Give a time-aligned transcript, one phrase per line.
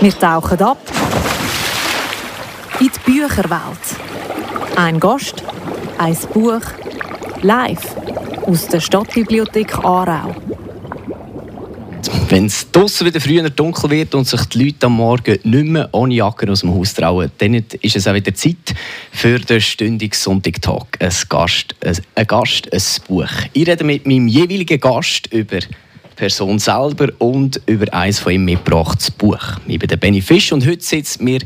[0.00, 0.78] Wir tauchen ab
[2.80, 3.78] in die Bücherwelt.
[4.76, 5.42] Ein Gast,
[5.98, 6.60] ein Buch,
[7.42, 7.96] live
[8.46, 10.34] aus der Stadtbibliothek Aarau.
[12.28, 15.88] Wenn es draussen wieder früher dunkel wird und sich die Leute am Morgen nicht mehr
[15.92, 18.74] ohne Jacke aus dem Haus trauen, dann ist es auch wieder Zeit
[19.12, 20.98] für den stündigen Sonntag-Talk.
[20.98, 21.74] Ein Gast,
[22.14, 23.28] ein, Gast, ein Buch.
[23.52, 25.58] Ich rede mit meinem jeweiligen Gast über
[26.16, 29.42] Person selber und über eines von ihm mitgebrachtes Buch.
[29.66, 31.40] Ich bin der Benny Fisch und heute sitzt mir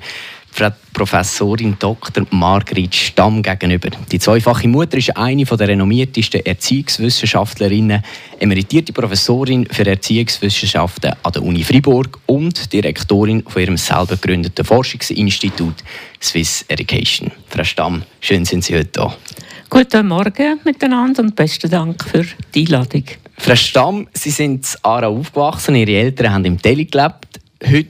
[0.57, 2.25] Frau Professorin Dr.
[2.31, 3.91] Margrit Stamm gegenüber.
[4.11, 8.03] Die zweifache Mutter ist eine der renommiertesten Erziehungswissenschaftlerinnen,
[8.41, 15.75] emeritierte Professorin für Erziehungswissenschaften an der Uni Fribourg und Direktorin von ihrem selber gegründeten Forschungsinstitut
[16.23, 17.31] Swiss Education.
[17.51, 19.15] Frau Stamm, schön sind Sie heute da.
[19.69, 23.05] Guten Morgen miteinander und besten Dank für die Einladung.
[23.37, 27.41] Frau Stamm, Sie sind in Aarau aufgewachsen, Ihre Eltern haben im Delhi gelebt.
[27.63, 27.89] Heute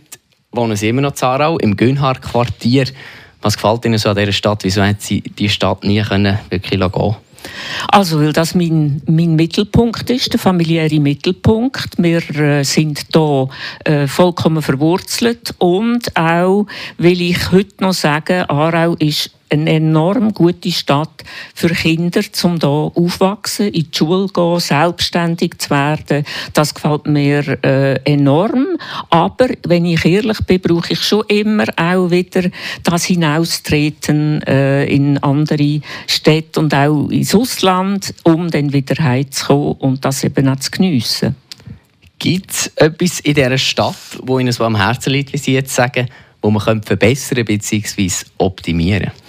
[0.56, 2.86] wohnen Sie immer noch in Aarau, im Günhard-Quartier.
[3.42, 4.64] Was gefällt Ihnen so an dieser Stadt?
[4.64, 7.16] Wieso haben Sie die Stadt nie können wirklich gehen
[7.88, 11.90] also, weil das mein, mein Mittelpunkt ist, der familiäre Mittelpunkt.
[11.98, 13.48] Wir äh, sind hier
[13.84, 16.66] äh, vollkommen verwurzelt und auch,
[16.98, 22.68] will ich heute noch sagen, Aarau ist eine enorm gute Stadt für Kinder, um hier
[22.68, 26.24] aufwachsen, in die Schule gehen, selbstständig zu werden.
[26.52, 28.78] Das gefällt mir äh, enorm.
[29.10, 32.50] Aber wenn ich ehrlich bin, brauche ich schon immer auch wieder
[32.82, 40.04] das Hinaustreten äh, in andere Städte und auch ins Ausland, um dann wieder heimzukommen und
[40.04, 41.36] das eben auch zu geniessen.
[42.18, 45.74] Gibt es etwas in dieser Stadt, wo Ihnen so am Herzen liegt, wie Sie jetzt
[45.74, 46.08] sagen,
[46.40, 48.10] wo man verbessern bzw.
[48.38, 49.25] optimieren könnte?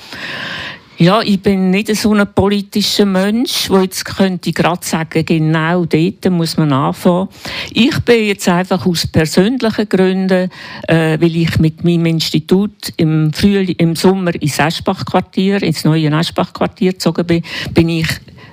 [1.00, 5.86] Ja, ich bin nicht so ein politischer Mensch, wo jetzt könnte ich gerade sagen, genau
[5.86, 7.30] dort muss man anfangen.
[7.72, 10.49] Ich bin jetzt einfach aus persönlichen Gründen,
[10.88, 16.93] äh, weil ich mit meinem Institut im Frühling, im Sommer ins Eschbach-Quartier, ins neue Eschbach-Quartier
[16.93, 17.43] gezogen bin,
[17.76, 18.08] bin ich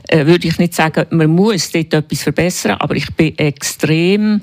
[0.09, 4.43] äh, würde ich nicht sagen, man muss dort etwas verbessern, aber ich bin extrem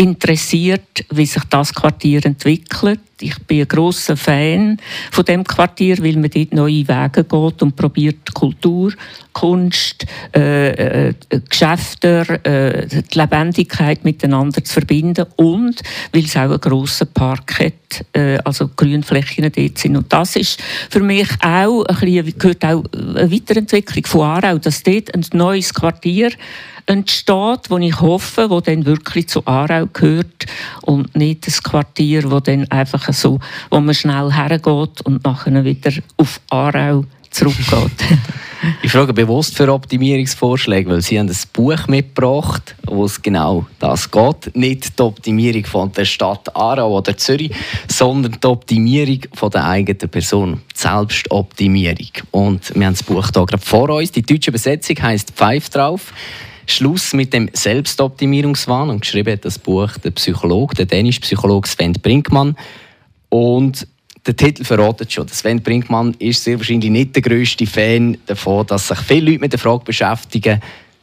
[0.00, 3.00] interessiert, wie sich das Quartier entwickelt.
[3.20, 4.78] Ich bin ein grosser Fan
[5.10, 8.94] von dem Quartier, weil man dort neue Wege geht und probiert Kultur,
[9.34, 11.14] Kunst, äh, äh,
[11.50, 15.82] Geschäfte, äh, die Lebendigkeit miteinander zu verbinden und
[16.14, 19.98] weil es auch einen grossen Park hat, äh, also Grünflächen dort sind.
[19.98, 24.82] Und das ist für mich auch ein bisschen, gehört auch eine Weiterentwicklung von Aarau, dass
[24.82, 26.30] dort ein neues Quartier
[26.90, 30.46] entsteht, wo ich hoffe, wo dann wirklich zu Aarau gehört
[30.82, 33.38] und nicht das Quartier, wo dann einfach so,
[33.70, 38.18] wo man schnell hergeht und nachher wieder auf Aarau zurückgeht.
[38.82, 44.10] ich frage bewusst für Optimierungsvorschläge, weil Sie haben ein Buch mitgebracht, wo es genau das
[44.10, 44.56] geht.
[44.56, 47.52] Nicht die Optimierung von der Stadt Aarau oder Zürich,
[47.86, 50.60] sondern die Optimierung von der eigenen Person.
[50.74, 52.10] Die Selbstoptimierung.
[52.32, 54.10] Und wir haben das Buch hier gerade vor uns.
[54.10, 56.12] Die deutsche Übersetzung heißt Pfeif drauf.
[56.70, 61.92] Schluss mit dem Selbstoptimierungswahn und geschrieben hat das Buch der Psychologe, der dänische Psychologe Sven
[61.92, 62.56] Brinkmann.
[63.28, 63.86] Und
[64.26, 65.28] der Titel verratet schon.
[65.28, 69.52] Sven Brinkmann ist sehr wahrscheinlich nicht der größte Fan davon, dass sich viele Leute mit
[69.52, 70.60] der Frage beschäftigen,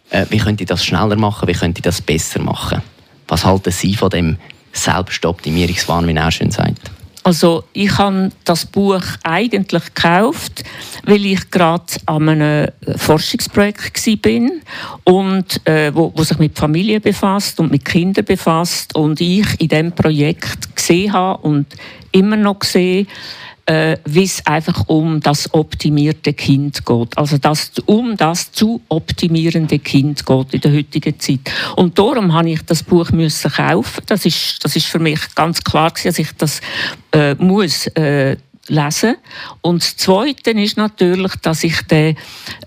[0.09, 2.81] äh, wie könnte ich das schneller machen, wie könnte ich das besser machen.
[3.27, 4.37] Was halten Sie von dem
[4.71, 6.91] Selbstoptimierungswahn, wie er schön sagt?
[7.27, 10.63] Also ich habe das Buch eigentlich gekauft,
[11.03, 14.51] weil ich gerade an einem Forschungsprojekt war
[15.03, 19.67] und äh, wo, wo, sich mit Familie befasst und mit Kindern befasst und ich in
[19.67, 21.67] dem Projekt gesehen habe und
[22.11, 23.05] immer noch sehe,
[23.67, 27.17] äh, wie es einfach um das optimierte Kind geht.
[27.17, 31.41] Also das, um das zu optimierende Kind geht in der heutigen Zeit.
[31.75, 34.03] Und darum habe ich das Buch müssen kaufen.
[34.05, 36.61] Das ist, das ist für mich ganz klar gewesen, dass ich das
[37.11, 38.37] äh, muss äh,
[38.69, 39.15] lesen.
[39.61, 42.15] Und das Zweite ist natürlich, dass ich die,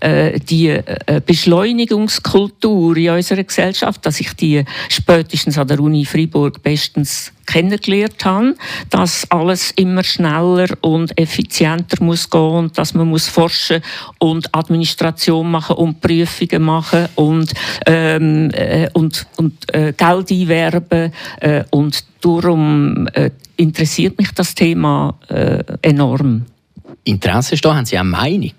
[0.01, 6.61] äh, die äh, Beschleunigungskultur in unserer Gesellschaft, dass ich die spätestens an der Uni Freiburg
[6.61, 8.55] bestens kennengelernt habe,
[8.89, 13.81] dass alles immer schneller und effizienter muss gehen und dass man muss forschen
[14.19, 17.53] und Administration machen und Prüfungen machen und
[17.85, 25.17] ähm, äh, und, und äh, Geld einwerben äh, und darum äh, interessiert mich das Thema
[25.29, 26.45] äh, enorm.
[27.03, 28.53] Interesse ist da, haben Sie eine Meinung?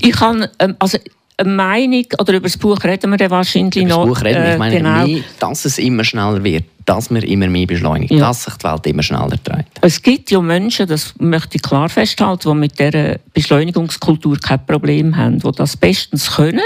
[0.00, 0.98] Ich habe, ähm, also
[1.36, 4.06] eine Meinung, oder über das Buch reden wir dann wahrscheinlich über noch.
[4.06, 5.06] Das Buch reden wir, ich meine äh, genau.
[5.06, 6.64] mehr, dass es immer schneller wird.
[6.84, 8.28] Dass wir immer mehr beschleunigen, ja.
[8.28, 9.66] dass sich die Welt immer schneller dreht.
[9.80, 15.16] Es gibt ja Menschen, das möchte ich klar festhalten, die mit dieser Beschleunigungskultur kein Problem
[15.16, 16.60] haben, die das bestens können,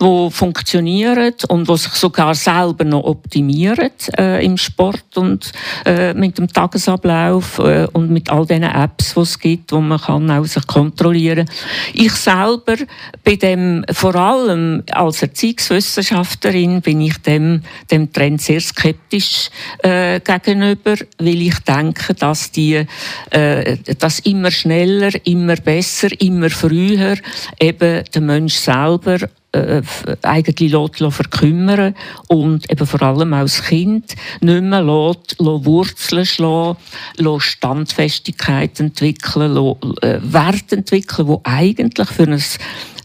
[0.00, 5.52] die funktionieren und die sich sogar selber noch optimieren äh, im Sport und
[5.84, 10.00] äh, mit dem Tagesablauf äh, und mit all diesen Apps, die es gibt, wo man
[10.00, 11.56] kann auch sich kontrollieren kann.
[11.92, 12.76] Ich selber
[13.24, 19.49] bin dem, vor allem als Erziehungswissenschaftlerin, bin ich dem, dem Trend sehr skeptisch
[19.82, 22.86] äh, gegenüber, weil ich denke, dass die,
[23.30, 27.16] äh, dass immer schneller, immer besser, immer früher
[27.58, 29.18] eben der Mensch selber
[29.52, 29.82] äh,
[30.22, 31.94] eigentlich lässt, verkümmern
[32.28, 36.76] und eben vor allem als Kind nicht mehr lässt, lässt Wurzeln schlagen,
[37.16, 42.42] lässt Standfestigkeit entwickeln, lässt, äh, Werte entwickeln, die eigentlich für ein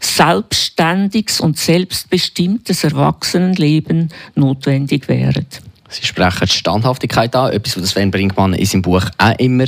[0.00, 5.46] selbstständiges und selbstbestimmtes Erwachsenenleben notwendig wären.
[5.88, 9.66] Sie sprechen die Standhaftigkeit an, etwas, was Sven Brinkmann in seinem Buch auch immer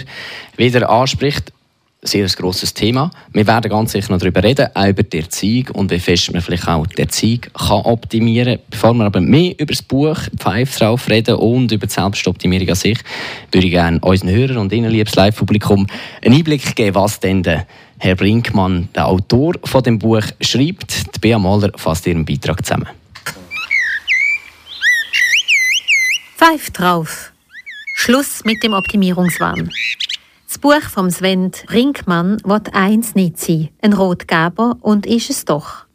[0.57, 1.53] wieder anspricht.
[2.01, 3.11] Sehr ein grosses Thema.
[3.33, 6.41] Wir werden ganz sicher noch darüber reden, auch über die Erziehung und wie fest man
[6.41, 8.65] vielleicht auch die Erziehung kann optimieren kann.
[8.71, 12.75] Bevor wir aber mehr über das Buch Pfeif drauf reden und über die Selbstoptimierung an
[12.77, 12.99] sich,
[13.51, 15.89] würde ich gerne unseren Hörern und Ihnen, liebes Live-Publikum,
[16.25, 17.67] einen Einblick geben, was denn der
[17.99, 21.17] Herr Brinkmann, der Autor von dem Buch, schreibt.
[21.17, 22.87] Die Bea Mahler fasst ihren Beitrag zusammen.
[26.39, 27.33] Pfeif drauf.
[27.97, 29.73] Schluss mit dem Optimierungswahn.
[30.47, 35.87] Das Buch vom Sven Brinkmann wird eins nicht sein, ein Rotgeber, und ist es doch.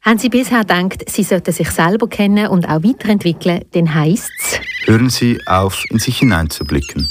[0.00, 4.60] Haben Sie bisher gedacht, Sie sollten sich selber kennen und auch weiterentwickeln, dann heisst es...
[4.88, 7.08] Hören Sie auf, in sich hineinzublicken.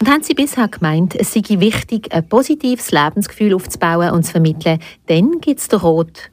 [0.00, 4.80] Und haben Sie bisher gemeint, es sei wichtig, ein positives Lebensgefühl aufzubauen und zu vermitteln,
[5.06, 6.30] dann gibt es den Rot.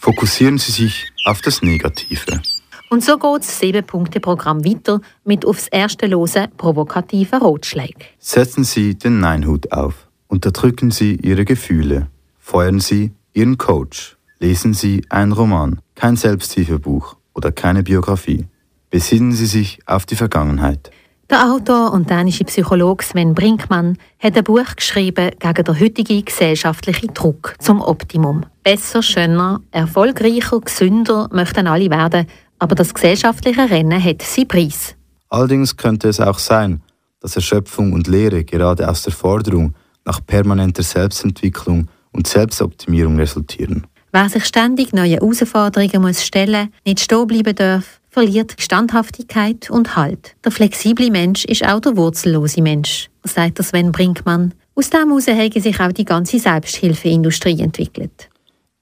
[0.00, 2.42] Fokussieren Sie sich auf das Negative.
[2.88, 8.02] Und so geht das 7-Punkte-Programm weiter mit aufs erste Lose provokativen Rotschlägen.
[8.18, 10.08] Setzen Sie den Neinhut auf.
[10.28, 12.08] Unterdrücken Sie Ihre Gefühle.
[12.38, 14.16] Feuern Sie Ihren Coach.
[14.38, 18.46] Lesen Sie einen Roman, kein Selbsthilfebuch oder keine Biografie.
[18.90, 20.90] Besinnen Sie sich auf die Vergangenheit.
[21.28, 27.14] Der Autor und dänische Psychologe Sven Brinkmann hat ein Buch geschrieben gegen den heutigen gesellschaftlichen
[27.14, 28.46] Druck zum Optimum.
[28.62, 32.26] Besser, schöner, erfolgreicher, gesünder möchten alle werden,
[32.58, 34.94] aber das gesellschaftliche Rennen hat seinen Preis.
[35.28, 36.82] Allerdings könnte es auch sein,
[37.20, 39.74] dass Erschöpfung und Lehre gerade aus der Forderung
[40.04, 43.86] nach permanenter Selbstentwicklung und Selbstoptimierung resultieren.
[44.12, 50.36] Wer sich ständig neue Herausforderungen muss stellen, nicht stehen bleiben darf, verliert Standhaftigkeit und Halt.
[50.44, 54.54] Der flexible Mensch ist auch der wurzellose Mensch, sagt Sven Brinkmann.
[54.74, 58.30] Aus dem heraus hat sich auch die ganze Selbsthilfeindustrie entwickelt.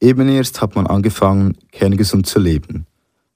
[0.00, 2.86] Eben erst hat man angefangen, kerngesund zu leben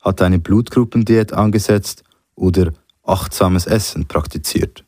[0.01, 2.05] hat eine Blutgruppendiät angesetzt
[2.35, 2.73] oder
[3.05, 4.85] achtsames Essen praktiziert.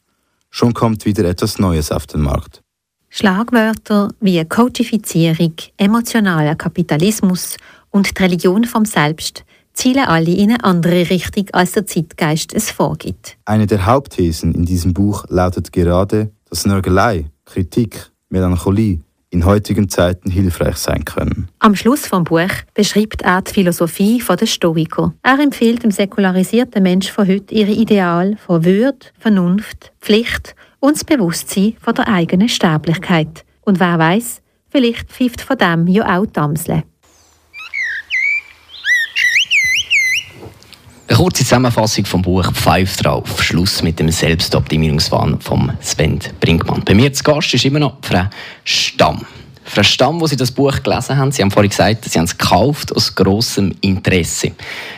[0.50, 2.62] Schon kommt wieder etwas Neues auf den Markt.
[3.08, 7.56] Schlagwörter wie Coachifizierung, emotionaler Kapitalismus
[7.90, 12.70] und die Religion vom Selbst zielen alle in eine andere Richtung, als der Zeitgeist es
[12.70, 13.36] vorgibt.
[13.44, 20.30] Eine der Hauptthesen in diesem Buch lautet gerade, dass Nörgelei, Kritik, Melancholie in heutigen Zeiten
[20.30, 21.48] hilfreich sein können.
[21.60, 25.14] Am Schluss vom Buch beschreibt er die Philosophie der Stoiker.
[25.22, 31.04] Er empfiehlt dem säkularisierten Menschen von heute ihre Ideale von Würde, Vernunft, Pflicht und das
[31.04, 33.44] Bewusstsein von der eigenen Sterblichkeit.
[33.62, 36.82] Und wer weiß, vielleicht pfeift von dem ja auch Damsle.
[41.10, 43.42] Eine kurze Zusammenfassung vom Buch «Pfeif drauf».
[43.42, 46.84] Schluss mit dem Selbstoptimierungswahn von Sven Brinkmann.
[46.84, 48.26] Bei mir zu Gast ist immer noch Frau
[48.62, 49.26] Stamm.
[49.64, 52.38] Frau Stamm, wo Sie das Buch gelesen haben, Sie haben vorhin gesagt, Sie haben es
[52.38, 54.52] gekauft aus grossem Interesse.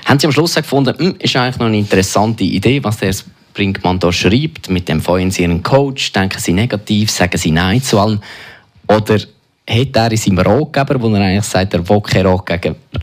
[0.04, 3.14] Haben Sie am Schluss gefunden, hm, ist eigentlich noch eine interessante Idee, was der
[3.54, 7.82] Brinkmann da schreibt, mit dem feuern Sie Ihren Coach, denken Sie negativ, sagen Sie Nein
[7.82, 8.20] zu allem,
[8.86, 12.26] oder hat er in seinem Ratgeber, wo er eigentlich sagt, er will keinen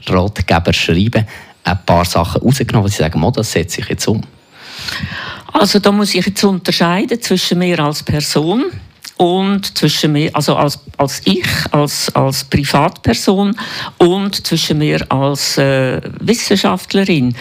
[0.08, 1.25] Ratgeber schreiben,
[1.70, 4.22] ein paar Sachen rausgenommen, wo Sie sagen, das setze ich jetzt um?
[5.54, 8.66] Also da muss ich jetzt unterscheiden zwischen mir als Person
[9.20, 13.54] und zwischen mir, also als, als ich, als, als Privatperson
[13.98, 17.36] und zwischen mir als äh, Wissenschaftlerin.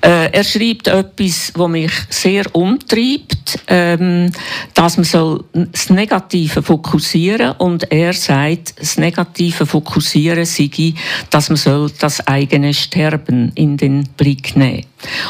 [0.00, 4.30] Äh, er schreibt etwas, was mich sehr umtreibt, ähm,
[4.74, 10.94] dass man soll das Negative fokussieren und er sagt, das Negative fokussieren sei,
[11.30, 14.86] dass man soll das eigene Sterben in den Blick nehmen.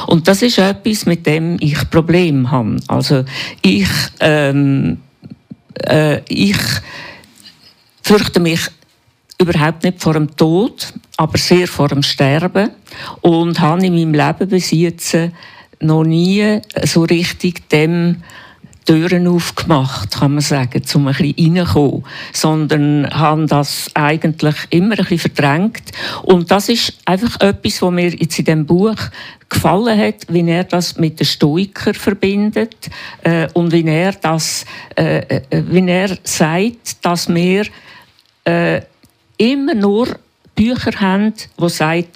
[0.06, 2.76] Und das ist etwas, mit dem ich Problem habe.
[2.88, 3.24] Also
[3.62, 3.88] ich
[4.20, 4.98] ähm,
[5.86, 6.56] äh, ich
[8.02, 8.60] fürchte mich
[9.40, 12.70] überhaupt nicht vor dem Tod, aber sehr vor dem Sterben.
[13.20, 15.16] Und habe in meinem Leben bis jetzt
[15.80, 18.22] noch nie so richtig dem
[18.88, 25.04] Türen aufgemacht, kann man sagen, um ein bisschen reinzukommen, sondern haben das eigentlich immer ein
[25.04, 25.92] bisschen verdrängt.
[26.22, 28.96] Und das ist einfach etwas, was mir jetzt in dem Buch
[29.50, 32.88] gefallen hat, wie er das mit den Stoiker verbindet
[33.24, 34.64] äh, und wie er das,
[34.96, 37.66] äh, äh, wie er sagt, dass wir
[38.44, 38.80] äh,
[39.36, 40.16] immer nur
[40.54, 42.06] Bücher haben, die sagen,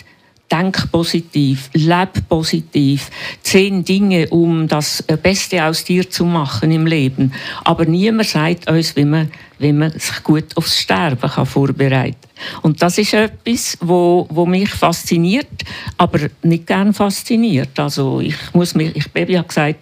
[0.53, 3.11] denk positiv, leb positiv,
[3.43, 7.33] zehn Dinge, um das Beste aus dir zu machen im Leben.
[7.65, 12.63] Aber niemand sagt uns, wie man, wie man sich gut aufs Sterben kann vorbereiten kann.
[12.63, 15.65] Und das ist etwas, wo, wo mich fasziniert,
[15.97, 17.79] aber nicht gern fasziniert.
[17.79, 19.79] Also ich muss mich, ich Baby hat gesagt,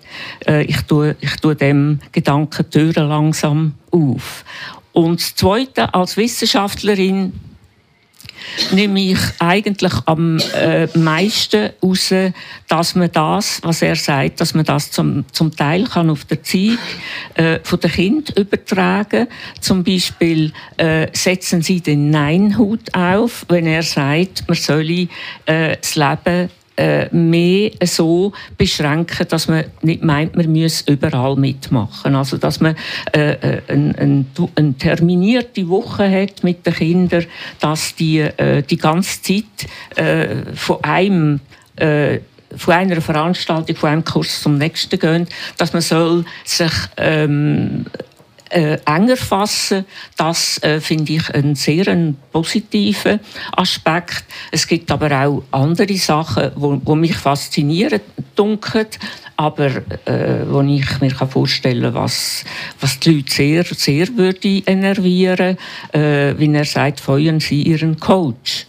[0.46, 4.44] äh, ich tue, ich tue dem Gedanken Türen langsam auf.
[4.92, 7.32] Und das Zweite, als Wissenschaftlerin
[8.72, 12.14] nehme ich eigentlich am äh, meisten raus,
[12.68, 16.42] dass man das, was er sagt, dass man das zum, zum Teil kann auf der
[16.42, 16.78] Zeit
[17.34, 19.26] äh, von den Kind übertragen.
[19.60, 25.08] Zum Beispiel äh, setzen Sie den Nein-Hut auf, wenn er sagt, man solle
[25.46, 32.14] äh, das Leben äh, mehr so beschränken, dass man nicht meint, man müsse überall mitmachen.
[32.14, 32.74] Also dass man
[33.12, 37.26] äh, äh eine ein, ein terminierte Woche hat mit den Kindern,
[37.60, 41.40] dass die äh, die ganze Zeit äh, von einem
[41.76, 42.20] äh,
[42.56, 47.84] von einer Veranstaltung, von einem Kurs zum nächsten gehen, dass man soll sich ähm,
[48.50, 49.84] äh, enger fassen.
[50.16, 53.20] Das äh, finde ich einen sehr einen positiven
[53.52, 54.24] Aspekt.
[54.50, 58.00] Es gibt aber auch andere Sachen, wo mich faszinieren,
[58.34, 58.86] dunkel,
[59.36, 59.68] aber
[60.04, 62.44] äh, wo ich mir vorstellen kann, was,
[62.80, 65.56] was die Leute sehr, sehr würde enervieren,
[65.92, 68.66] äh, wie er sagt, feuern Sie Ihren Coach.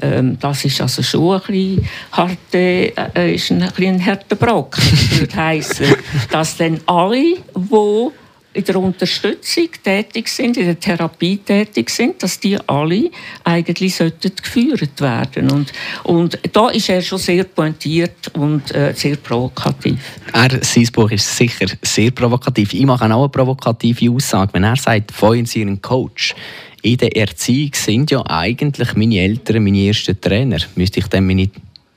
[0.00, 4.82] Ähm, das ist also schon ein bisschen, harte, äh, ist ein, ein, ein harter Brocken,
[5.18, 5.94] würde heißen,
[6.30, 8.10] dass dann alle, die
[8.54, 13.10] in der Unterstützung tätig sind, in der Therapie tätig sind, dass die alle
[13.42, 15.50] eigentlich sollten geführt werden.
[15.50, 15.72] Und,
[16.04, 19.98] und da ist er schon sehr pointiert und äh, sehr provokativ.
[20.32, 22.72] Er, sein Buch ist sicher sehr provokativ.
[22.72, 24.54] Ich mache auch eine provokative Aussage.
[24.54, 26.34] Wenn er sagt, feuern Sie Ihren Coach,
[26.82, 30.58] in der Erziehung sind ja eigentlich meine Eltern meine ersten Trainer.
[30.76, 31.48] Müsste ich dann meine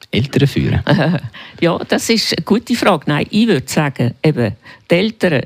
[0.09, 0.81] Eltern führen?
[1.61, 3.03] ja, das ist eine gute Frage.
[3.07, 4.55] Nein, ich würde sagen, eben,
[4.89, 5.41] die Eltern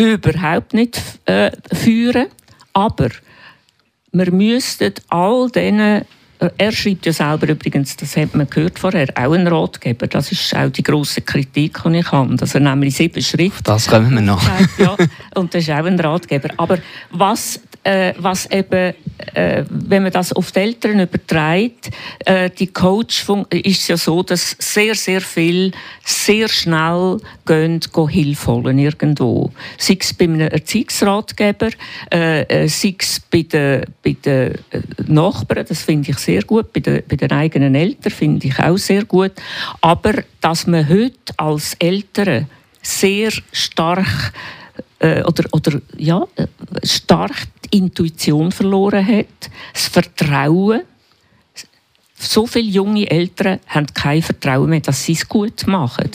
[0.00, 2.26] überhaupt nicht äh, führen.
[2.72, 3.08] Aber
[4.12, 6.04] wir müssten all diesen
[6.40, 10.06] äh, er schreibt ja selber übrigens, das hat man gehört vorher, auch ein Ratgeber.
[10.06, 12.34] Das ist auch die große Kritik, die ich habe.
[12.36, 13.62] Dass er nämlich sieben Schritte.
[13.62, 14.42] Das können wir noch.
[14.78, 14.96] ja,
[15.34, 16.48] und das ist auch ein Ratgeber.
[16.56, 16.78] Aber
[17.10, 18.94] was äh, was eben,
[19.34, 21.90] äh, wenn man das auf die Eltern überträgt,
[22.24, 25.72] äh, die Coach ist ja so, dass sehr, sehr viel
[26.04, 29.50] sehr schnell gehen, gehen Hilfe holen irgendwo.
[29.76, 31.70] Sei es bei einem Erziehungsratgeber,
[32.12, 36.72] äh, äh sei es bei den, bei den äh, Nachbarn, das finde ich sehr gut,
[36.72, 39.32] bei den, bei den eigenen Eltern finde ich auch sehr gut.
[39.80, 42.46] Aber dass man heute als Eltern
[42.82, 44.32] sehr stark
[45.00, 46.26] äh, oder, oder ja,
[46.84, 50.82] stark die Intuition verloren hat, das Vertrauen.
[52.16, 56.10] So viele junge Eltern haben kein Vertrauen mehr, dass sie es gut machen.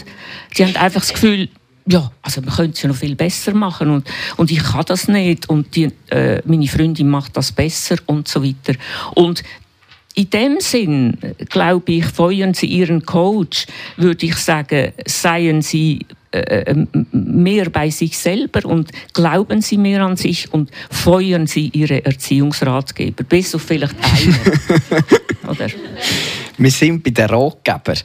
[0.54, 1.50] Sie haben einfach das Gefühl,
[1.88, 4.08] ja, also man könnte es ja noch viel besser machen und,
[4.38, 8.44] und ich kann das nicht und die, äh, meine Freundin macht das besser und so
[8.44, 8.74] weiter.
[9.14, 9.44] Und
[10.16, 11.18] in dem Sinn,
[11.50, 16.06] glaube ich, feuern Sie Ihren Coach, würde ich sagen, seien Sie
[16.36, 21.70] äh, äh, mehr bei sich selber und glauben Sie mehr an sich und feuern Sie
[21.74, 23.24] Ihre Erziehungsratgeber.
[23.24, 24.40] Bis auf vielleicht einen.
[25.50, 25.68] Oder?
[26.58, 27.98] Wir sind bei den Ratgebern.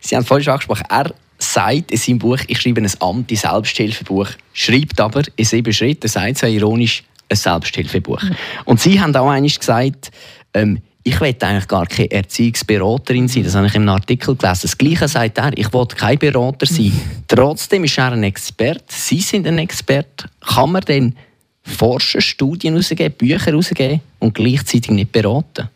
[0.00, 5.00] Sie haben vorhin schon angesprochen, er sagt in seinem Buch, ich schreibe ein Anti-Selbsthilfebuch, schreibt
[5.00, 8.22] aber in sieben Schritten, sagt so ironisch, ein Selbsthilfebuch.
[8.64, 10.10] Und Sie haben auch einmal gesagt,
[10.54, 13.44] ähm, ich will eigentlich gar keine Erziehungsberaterin sein.
[13.44, 14.60] Das habe ich im Artikel gelesen.
[14.62, 16.92] Das Gleiche sagt er, ich will kein Berater sein.
[17.28, 18.84] Trotzdem ist er ein Experte.
[18.88, 20.28] Sie sind ein Experte.
[20.40, 21.16] Kann man denn
[21.62, 25.70] forschen, Studien herausgeben, Bücher herausgeben und gleichzeitig nicht beraten?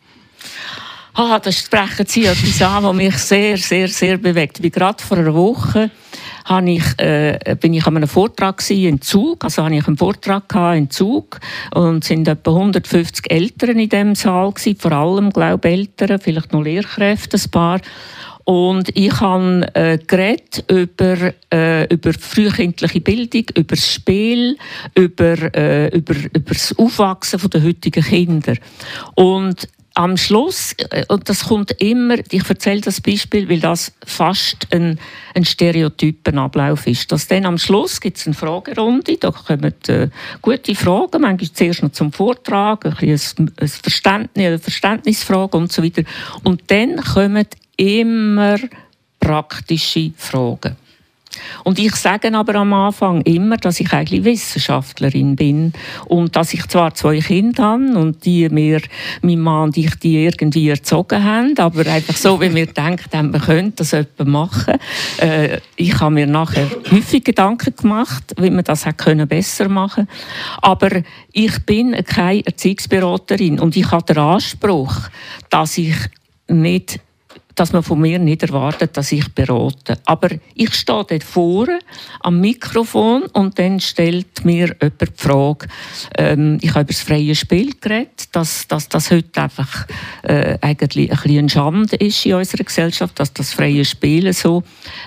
[1.15, 4.57] Ah, das sprechen Sie etwas an, was mich sehr, sehr, sehr bewegt.
[4.57, 5.89] Ich bin gerade vor einer Woche
[6.45, 10.53] habe ich, äh, bin ich an einem Vortrag in Zug, also habe ich einen Vortrag
[10.75, 11.39] in Zug
[11.73, 16.19] und es sind etwa 150 Eltern in dem Saal gewesen, vor allem, glaube ich, Eltern,
[16.19, 17.81] vielleicht noch Lehrkräfte, ein paar.
[18.45, 24.57] Und ich habe äh, geredet über, äh, über frühkindliche Bildung, über das Spiel,
[24.95, 28.55] über, äh, über, über das Aufwachsen der heutigen Kinder.
[29.15, 34.67] Und am Schluss, äh, und das kommt immer, ich erzähle das Beispiel, weil das fast
[34.71, 34.99] ein,
[35.35, 37.11] ein stereotyper Ablauf ist.
[37.11, 40.09] Dass dann am Schluss gibt es eine Fragerunde, da kommen äh,
[40.41, 45.83] gute Fragen, manchmal zuerst noch zum Vortrag, ein, bisschen ein Verständnis, eine Verständnisfrage und so
[45.83, 46.03] weiter.
[46.43, 47.47] Und dann kommen
[47.77, 48.57] immer
[49.19, 50.75] praktische Fragen.
[51.63, 55.73] Und ich sage aber am Anfang immer, dass ich eigentlich Wissenschaftlerin bin.
[56.05, 58.81] Und dass ich zwar zwei Kinder habe und die mir,
[59.21, 63.33] mein Mann und ich, die irgendwie erzogen haben, aber einfach so, wie wir gedacht haben,
[63.33, 64.75] wir könnten das etwa machen.
[65.17, 70.07] Äh, ich habe mir nachher häufig Gedanken gemacht, wie man das können besser machen.
[70.61, 70.89] Aber
[71.31, 73.59] ich bin keine Erziehungsberaterin.
[73.59, 74.95] Und ich habe den Anspruch,
[75.49, 75.95] dass ich
[76.47, 76.99] nicht
[77.55, 79.97] dass man von mir nicht erwartet, dass ich berate.
[80.05, 81.79] Aber ich stehe dort vorne
[82.21, 85.67] am Mikrofon und dann stellt mir jemand die Frage,
[86.17, 89.87] ähm, ich habe über das freie Spiel geredet, dass, dass das heute einfach
[90.23, 94.63] äh, eigentlich ein bisschen Schande ist in unserer Gesellschaft, dass das freie Spiel so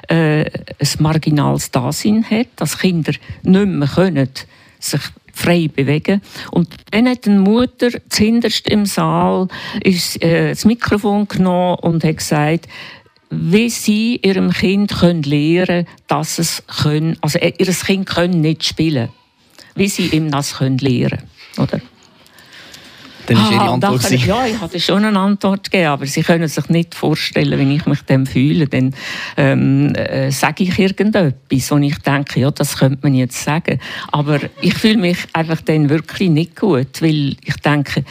[0.08, 3.12] äh, ein marginales Dasein hat, dass Kinder
[3.42, 4.30] nicht mehr können
[4.78, 5.00] sich
[5.36, 6.22] frei bewegen.
[6.50, 9.48] Und dann hat eine Mutter zuhinterst im Saal
[9.82, 12.68] ist, äh, das Mikrofon genommen und hat gesagt,
[13.30, 18.64] wie sie ihrem Kind können lernen dass es können, also äh, ihr Kind können nicht
[18.64, 19.10] spielen,
[19.74, 21.22] wie sie ihm das können lernen,
[21.58, 21.80] oder?
[23.26, 26.48] Dann ist Ihre Antwort kann, Ja, ich hatte schon eine Antwort gegeben, aber Sie können
[26.48, 28.94] sich nicht vorstellen, wenn ich mich dem fühle, dann
[29.36, 33.80] ähm, äh, sage ich irgendetwas und ich denke, ja, das könnte man jetzt sagen.
[34.12, 38.04] Aber ich fühle mich einfach dann wirklich nicht gut, weil ich denke,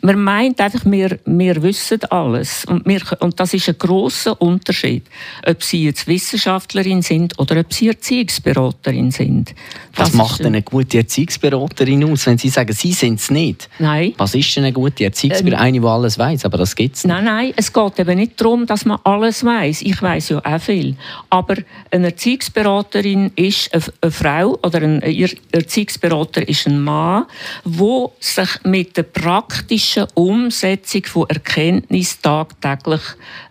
[0.00, 2.64] man meint einfach, wir, wir wissen alles.
[2.66, 5.04] Und, wir, und das ist ein großer Unterschied,
[5.46, 9.54] ob Sie jetzt Wissenschaftlerin sind oder ob Sie Erziehungsberaterin sind.
[9.96, 13.68] Das Was macht eine gute Erziehungsberaterin aus, wenn Sie sagen, Sie sind es nicht?
[13.80, 14.14] Nein.
[14.18, 15.74] Was ist denn eine gute Erziehungsberaterin?
[15.74, 17.12] Ähm, eine, die alles weiß, aber das gibt es nicht.
[17.12, 19.82] Nein, nein, es geht eben nicht darum, dass man alles weiß.
[19.82, 20.96] Ich weiß ja auch viel.
[21.28, 21.56] Aber
[21.90, 27.24] eine Erziehungsberaterin ist eine, eine Frau oder ein Erziehungsberater ist ein Mann,
[27.64, 33.00] der sich mit der praktischen praktischen Umsetzung von Erkenntnis tagtäglich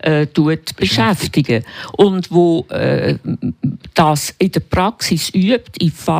[0.00, 1.64] äh, tut beschäftigen.
[1.96, 3.16] Und wo äh,
[3.94, 5.72] das in der Praxis übt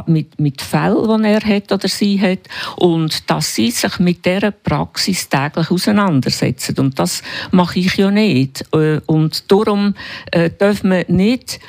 [0.06, 2.40] mit, mit Fällen, die er hat oder sie hat
[2.76, 6.76] und dass sie sich mit dieser Praxis täglich auseinandersetzen.
[6.78, 8.64] Und das mache ich ja nicht.
[8.72, 9.94] Äh, und darum
[10.32, 11.60] äh, darf man nicht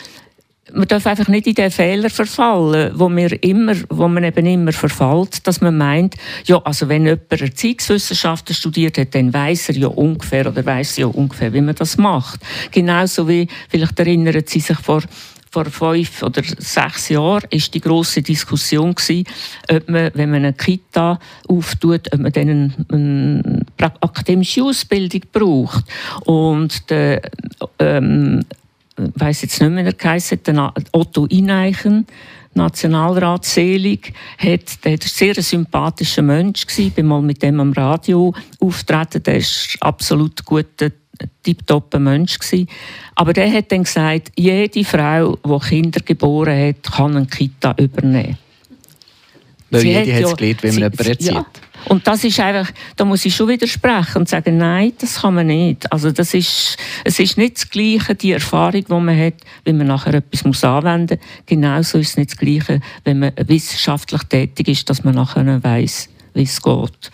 [0.73, 4.71] man darf einfach nicht in den Fehler verfallen, wo, wir immer, wo man eben immer
[4.71, 9.88] verfällt, dass man meint, ja, also wenn jemand Erziehungswissenschaften studiert hat, dann weiß er ja
[9.88, 12.39] ungefähr oder weiß ja ungefähr, wie man das macht.
[12.71, 15.01] Genauso wie, vielleicht erinnern Sie sich vor
[15.51, 19.25] vor fünf oder sechs Jahren ist die große Diskussion gewesen,
[19.69, 25.86] ob man, wenn man eine Kita auftut, ob man dann eine, eine akademische Ausbildung braucht.
[26.25, 27.21] Und der,
[27.79, 28.41] ähm,
[29.15, 30.38] weiß jetzt nicht mehr, der heisst,
[30.91, 32.05] Otto Ineichen,
[32.53, 37.73] Nationalrat Selig, hat, der war ein sehr sympathischer Mensch, ich bin mal mit dem am
[37.73, 40.91] Radio auftreten, der ist absolut guter,
[41.43, 42.67] tiptopper Mensch gewesen.
[43.15, 48.38] Aber der hat dann gesagt, jede Frau, die Kinder geboren hat, kann eine Kita übernehmen.
[49.71, 51.32] Weil sie jede hat es ja, gelernt, wie man jemanden erzieht.
[51.32, 51.45] Ja,
[51.86, 55.47] und das ist einfach, da muss ich schon widersprechen und sagen, nein, das kann man
[55.47, 55.91] nicht.
[55.91, 59.88] Also das ist, es ist nicht das Gleiche, die Erfahrung, die man hat, wenn man
[59.88, 61.45] nachher etwas muss anwenden muss.
[61.45, 66.10] Genauso ist es nicht das Gleiche, wenn man wissenschaftlich tätig ist, dass man nachher weiß,
[66.34, 67.12] wie es geht.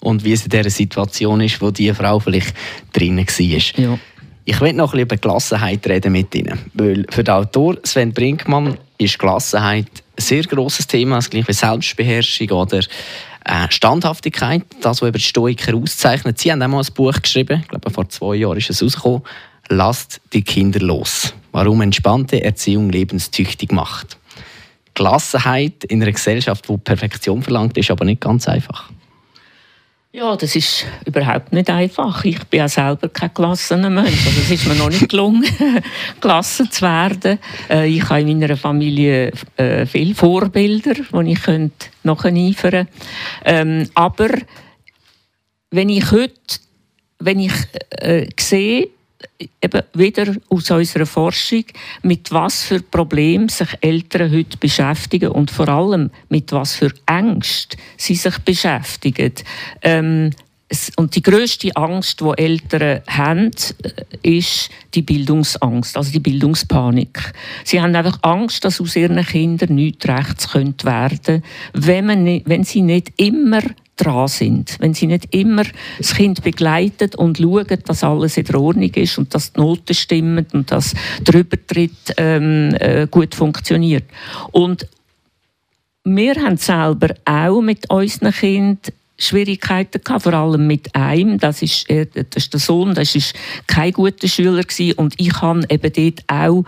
[0.00, 2.54] Und wie es in dieser Situation ist, wo die Frau vielleicht
[2.92, 3.82] drinnen war.
[3.82, 3.98] Ja.
[4.44, 6.58] Ich will noch ein bisschen über Gelassenheit reden mit Ihnen.
[6.74, 12.50] Weil für den Autor Sven Brinkmann ist Gelassenheit sehr grosses Thema, das gleiche wie Selbstbeherrschung
[12.50, 16.38] oder äh, Standhaftigkeit, das, was über die Stoiker auszeichnet.
[16.38, 19.22] Sie haben auch mal ein Buch geschrieben, ich glaube vor zwei Jahren ist es rausgekommen,
[19.68, 21.32] «Lasst die Kinder los.
[21.52, 24.18] Warum entspannte Erziehung lebenstüchtig macht».
[24.94, 28.90] Gelassenheit in einer Gesellschaft, die Perfektion verlangt, ist aber nicht ganz einfach.
[30.16, 32.24] Ja, das ist überhaupt nicht einfach.
[32.24, 34.24] Ich bin ja selber kein gelassener Mensch.
[34.28, 35.44] Also es ist mir noch nicht gelungen,
[36.20, 37.40] gelassen zu werden.
[37.68, 41.48] Äh, ich habe in meiner Familie äh, viele Vorbilder, die ich
[42.04, 42.86] nacheifern könnte.
[43.44, 44.28] Ähm, aber
[45.72, 46.60] wenn ich heute,
[47.18, 47.52] wenn ich
[47.90, 48.90] äh, sehe,
[49.60, 51.64] eben wieder aus unserer Forschung,
[52.02, 57.80] mit was für Problemen sich Eltern heute beschäftigen und vor allem mit was für Ängsten
[57.96, 59.32] sie sich beschäftigen.
[59.82, 60.30] Ähm,
[60.96, 63.50] und die größte Angst, die Eltern haben,
[63.82, 67.32] äh, ist die Bildungsangst, also die Bildungspanik.
[67.64, 71.42] Sie haben einfach Angst, dass aus ihren Kindern nichts rechts werden könnte,
[71.74, 73.60] wenn, man wenn sie nicht immer
[73.96, 75.64] dran sind, wenn sie nicht immer
[75.98, 80.46] das Kind begleitet und schauen, dass alles in Ordnung ist und dass die Noten stimmen
[80.52, 84.04] und dass der Übertritt ähm, äh, gut funktioniert.
[84.52, 84.86] Und
[86.04, 91.38] wir haben selber auch mit unseren Kindern Schwierigkeiten gehabt, vor allem mit einem.
[91.38, 93.34] Das ist, äh, das ist der Sohn, das ist
[93.66, 94.98] kein guter Schüler gewesen.
[94.98, 96.64] und ich habe eben dort auch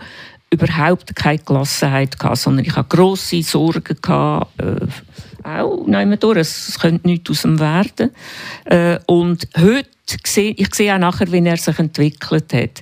[0.49, 4.87] überhaupt keine Gelassenheit gehabt, sondern ich habe grosse Sorgen gehabt, äh,
[5.47, 6.37] auch nehmen durch.
[6.37, 8.11] Es könnte nichts aus dem werden.
[8.65, 9.89] Äh, und heute
[10.35, 12.81] ich sehe auch nachher, wie er sich entwickelt hat.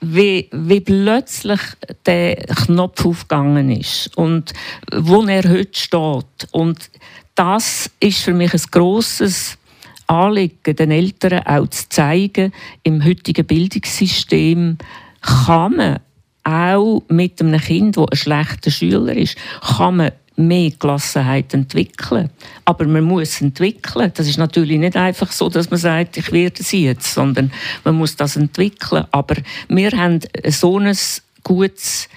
[0.00, 1.60] Wie, wie plötzlich
[2.06, 4.52] der Knopf aufgegangen ist und
[4.92, 6.48] wo er heute steht.
[6.52, 6.90] Und
[7.34, 9.58] das ist für mich ein grosses
[10.06, 14.78] Anliegen, den Eltern auch zu zeigen, im heutigen Bildungssystem
[15.20, 16.00] kann man
[16.42, 19.36] auch mit einem Kind, das ein schlechter Schüler ist,
[19.76, 22.30] kann man mehr Gelassenheit entwickeln.
[22.64, 24.10] Aber man muss entwickeln.
[24.14, 27.52] Das ist natürlich nicht einfach so, dass man sagt, ich werde sie jetzt, sondern
[27.84, 29.04] man muss das entwickeln.
[29.10, 29.36] Aber
[29.68, 30.96] wir haben so ein
[31.42, 32.08] gutes,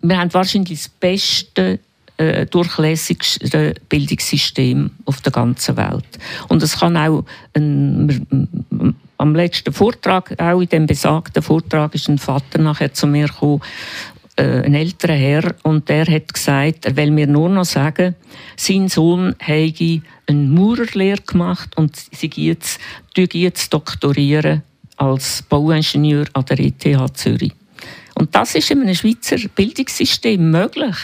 [0.00, 1.78] wir haben wahrscheinlich das beste
[2.16, 6.06] äh, durchlässigste Bildungssystem auf der ganzen Welt.
[6.48, 8.56] Und es kann auch ein,
[9.18, 13.62] am letzten Vortrag, auch in dem besagten Vortrag, ist ein Vater nachher zu mir gekommen,
[14.42, 18.14] ein älterer Herr, und der hat gesagt, er will mir nur noch sagen,
[18.56, 22.80] sein Sohn habe eine Maurerlehre gemacht und sie jetzt,
[23.16, 24.62] jetzt doktorieren
[24.96, 27.52] als Bauingenieur an der ETH Zürich.
[28.14, 30.96] Und das ist in einem Schweizer Bildungssystem möglich.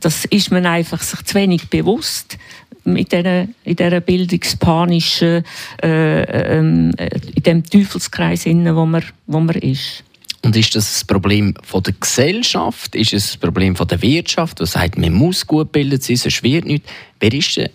[0.00, 2.38] Das ist man einfach sich zu wenig bewusst
[2.84, 5.44] mit dieser, in dieser bildungspanischen,
[5.82, 10.04] äh, äh, in dem Teufelskreis, innen, wo man, wo man ist.
[10.44, 12.94] Und ist das ein Problem von der Gesellschaft?
[12.94, 16.42] Ist es ein Problem von der Wirtschaft, die sagt, man muss gut bildet sein, sonst
[16.42, 16.90] wird nichts?
[17.18, 17.70] Wer ist der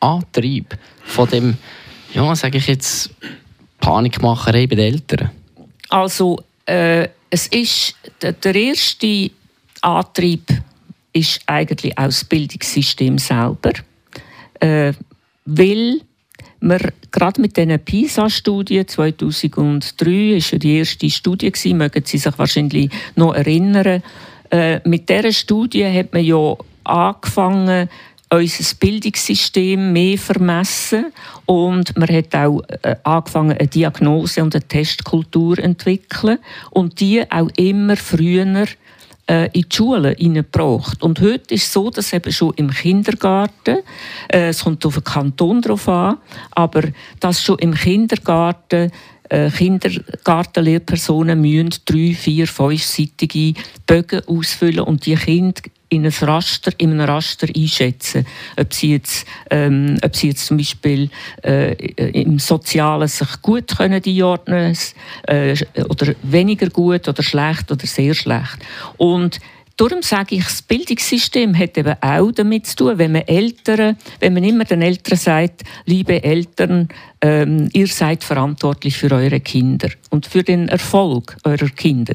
[0.00, 1.58] Antrieb von dem,
[2.14, 3.10] ja, sage ich jetzt,
[3.78, 5.30] Panikmacherei bei den Eltern?
[5.90, 9.30] Also, äh, es ist der, der erste
[9.82, 10.48] Antrieb
[11.12, 13.72] ist eigentlich auch das Bildungssystem selber,
[14.60, 14.94] äh,
[15.44, 16.00] weil
[16.68, 22.38] wir gerade mit diesen PISA-Studien 2003 ist ja die erste Studie gewesen, mögen Sie sich
[22.38, 24.02] wahrscheinlich noch erinnern.
[24.50, 27.88] Äh, mit dieser Studie hat man ja angefangen,
[28.30, 31.12] unser Bildungssystem mehr vermessen.
[31.46, 36.38] Und man hat auch äh, angefangen, eine Diagnose und eine Testkultur zu entwickeln.
[36.70, 38.66] Und die auch immer früher
[39.26, 41.02] in die Schulen hineingebracht.
[41.02, 43.78] Und heute ist es so, dass eben schon im Kindergarten,
[44.28, 46.18] äh, es kommt auf den Kanton drauf an,
[46.50, 46.82] aber
[47.20, 48.90] dass schon im Kindergarten
[49.30, 51.42] äh, Kindergartenlehrpersonen
[51.86, 53.54] drei, vier, fünfseitige
[53.86, 55.62] Bögen ausfüllen und die Kinder
[55.94, 58.26] in, ein Raster, in einem Raster einschätzen,
[58.56, 61.10] ob sie jetzt, ähm, ob sie jetzt zum Beispiel
[61.42, 64.76] äh, im Sozialen sich gut können einordnen
[65.24, 65.56] äh,
[65.88, 68.58] oder weniger gut oder schlecht oder sehr schlecht.
[68.96, 69.40] Und
[69.76, 74.34] Darum sage ich, das Bildungssystem hat eben auch damit zu tun, wenn man Eltern, wenn
[74.34, 76.88] man immer den Eltern sagt, liebe Eltern,
[77.20, 82.14] ähm, ihr seid verantwortlich für eure Kinder und für den Erfolg eurer Kinder.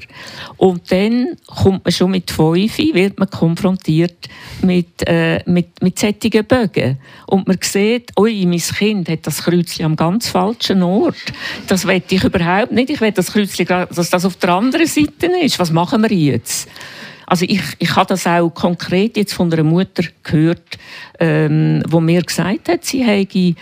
[0.55, 4.29] Und dann kommt man schon mit fünf, wird man konfrontiert
[4.61, 6.97] mit, äh, mit, mit solchen Bögen.
[7.25, 11.33] Und man sieht, ui, mein Kind hat das Kreuzchen am ganz falschen Ort.
[11.67, 12.89] Das will ich überhaupt nicht.
[12.89, 15.59] Ich will das Kreuzchen, dass das auf der anderen Seite ist.
[15.59, 16.69] Was machen wir jetzt?
[17.29, 20.79] Also ich, ich habe das auch konkret jetzt von einer Mutter gehört,
[21.19, 23.53] ähm, wo mir gesagt hat, sie hätte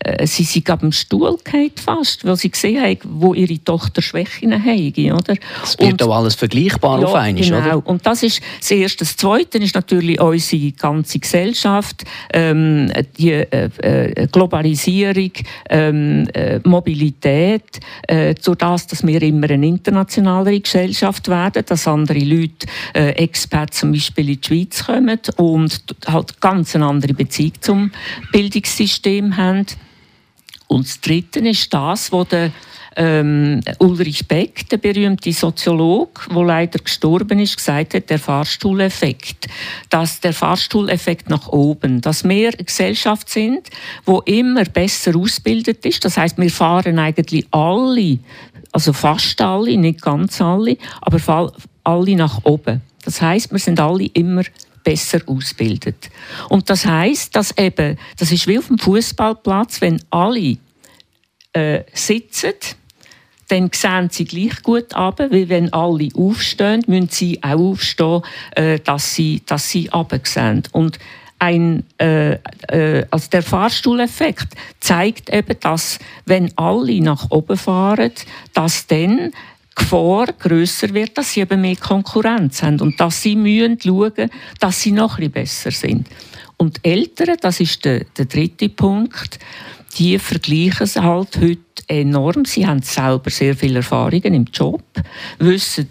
[0.00, 1.36] äh, sie sind am Stuhl
[1.76, 5.12] fast, weil sie gesehen haben, wo ihre Tochter Schwächen haben.
[5.12, 5.34] Oder?
[5.62, 7.58] Es wird auch alles vergleichbar ja, auf einmal, genau.
[7.58, 7.86] oder?
[7.86, 8.98] Und das ist das Erste.
[8.98, 15.32] Das Zweite ist natürlich unsere ganze Gesellschaft, ähm, die äh, äh, Globalisierung,
[15.70, 22.66] ähm, äh, Mobilität, äh, das, dass wir immer eine internationalere Gesellschaft werden, dass andere Leute,
[22.94, 27.90] äh, Expats zum Beispiel in die Schweiz kommen und halt ganz eine andere Beziehung zum
[28.32, 29.66] Bildungssystem haben.
[30.68, 32.52] Und das Dritte ist das, was der
[32.96, 39.46] ähm, Ulrich Beck, der berühmte Soziologe, wo leider gestorben ist, gesagt hat, der Fahrstuhleffekt.
[39.90, 43.68] Dass der Fahrstuhleffekt nach oben, dass wir eine Gesellschaft sind,
[44.04, 46.04] wo immer besser ausgebildet ist.
[46.04, 48.18] Das heißt, wir fahren eigentlich alle,
[48.72, 51.52] also fast alle, nicht ganz alle, aber
[51.84, 52.80] alle nach oben.
[53.04, 54.65] Das heißt, wir sind alle immer besser
[55.26, 56.10] ausbildet.
[56.48, 60.58] Und das heißt, dass eben, das ist wie auf dem Fußballplatz, wenn alle
[61.52, 62.52] äh, sitzen,
[63.48, 68.22] dann sehen sie gleich gut ab, wie wenn alle aufstehen, müssen sie auch aufstehen,
[68.56, 69.88] äh, dass sie, dass sie
[70.24, 70.62] sehen.
[70.72, 70.98] Und
[71.38, 74.48] ein, äh, äh, also der Fahrstuhleffekt
[74.80, 78.12] zeigt eben, dass wenn alle nach oben fahren,
[78.54, 79.32] dass dann
[79.76, 84.82] Gefahr größer wird, dass sie eben mehr Konkurrenz haben und dass sie müssen schauen, dass
[84.82, 86.08] sie noch ein besser sind.
[86.56, 89.38] Und Eltern, das ist der, der dritte Punkt,
[89.98, 92.44] die vergleichen es halt heute enorm.
[92.44, 94.82] Sie haben selber sehr viele Erfahrungen im Job,
[95.38, 95.88] wissen,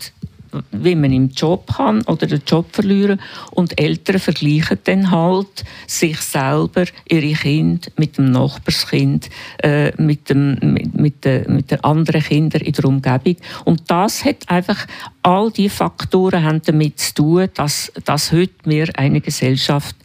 [0.71, 3.19] wie man im Job kann oder den Job verlieren
[3.51, 9.29] und Eltern vergleichen dann halt sich selber, ihre Kinder mit dem Nachbarskind,
[9.63, 14.25] äh, mit, dem, mit, mit, de, mit den anderen Kindern in der Umgebung und das
[14.25, 14.87] hat einfach
[15.23, 19.95] all die Faktoren haben damit zu tun, dass, dass heute wir eine Gesellschaft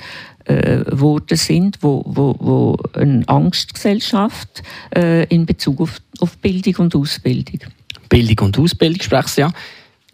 [0.45, 4.63] geworden äh, sind, wo, wo, wo eine Angstgesellschaft
[4.95, 7.61] äh, in Bezug auf, auf Bildung und Ausbildung.
[8.09, 9.53] Bildung und Ausbildung sprichst du ja.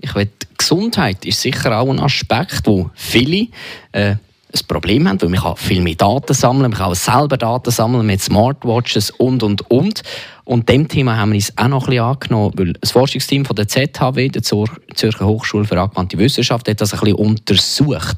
[0.01, 3.49] Ich will, Gesundheit ist sicher auch ein Aspekt, wo viele
[3.93, 4.17] äh,
[4.57, 7.71] ein Problem haben, weil man kann viel mehr Daten sammeln, man kann auch selber Daten
[7.71, 10.03] sammeln mit Smartwatches und, und, und.
[10.45, 13.57] Und dem Thema haben wir uns auch noch ein bisschen angenommen, weil das Forschungsteam von
[13.57, 18.17] der ZHW, der Zürcher Hochschule für angewandte Wissenschaft, hat das ein bisschen untersucht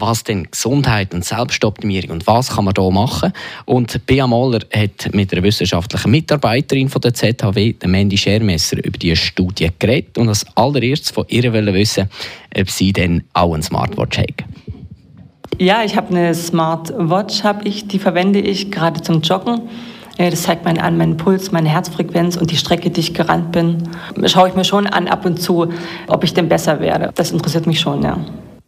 [0.00, 3.32] was denn Gesundheit und Selbstoptimierung und was kann man da machen.
[3.64, 8.98] Und Bea Moller hat mit einer wissenschaftlichen Mitarbeiterin von der ZHW, der Mandy Schermesser, über
[8.98, 12.08] diese Studie geredet und als allererstes von ihr wissen,
[12.58, 14.44] ob sie denn auch ein Smartwatch hat.
[15.58, 19.62] Ja, ich habe eine Smartwatch, hab ich, die verwende ich gerade zum Joggen.
[20.16, 23.88] Das zeigt mir an meinen Puls, meine Herzfrequenz und die Strecke, die ich gerannt bin.
[24.26, 25.72] Schaue ich mir schon an ab und zu,
[26.08, 27.10] ob ich denn besser werde.
[27.14, 28.18] Das interessiert mich schon, ja.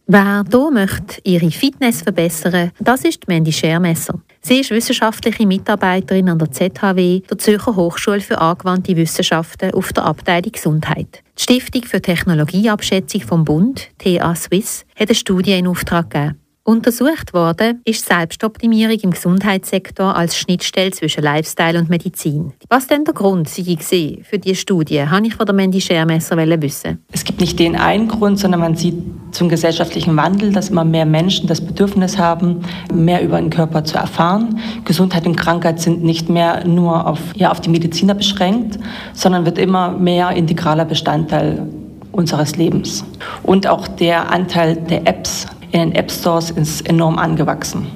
[0.05, 4.19] Wer hier möchte ihre Fitness verbessern, das ist Mandy Schermesser.
[4.41, 10.03] Sie ist wissenschaftliche Mitarbeiterin an der ZHW, der Zürcher Hochschule für angewandte Wissenschaften auf der
[10.03, 11.23] Abteilung Gesundheit.
[11.37, 16.42] Die Stiftung für Technologieabschätzung vom Bund, TA Swiss, hat eine Studie in Auftrag gegeben.
[16.65, 22.53] Untersucht worden ist Selbstoptimierung im Gesundheitssektor als Schnittstelle zwischen Lifestyle und Medizin.
[22.69, 27.03] Was denn der Grund sei für diese Studie, habe ich von der Mandy Schermesser wissen.
[27.11, 28.95] Es gibt nicht den einen Grund, sondern man sieht
[29.31, 32.61] zum gesellschaftlichen Wandel, dass immer mehr Menschen das Bedürfnis haben,
[32.93, 34.57] mehr über den Körper zu erfahren.
[34.85, 38.79] Gesundheit und Krankheit sind nicht mehr nur auf, ja, auf die Mediziner beschränkt,
[39.11, 41.67] sondern wird immer mehr integraler Bestandteil
[42.13, 43.03] unseres Lebens.
[43.41, 47.87] Und auch der Anteil der Apps, in den App Stores ist enorm angewachsen.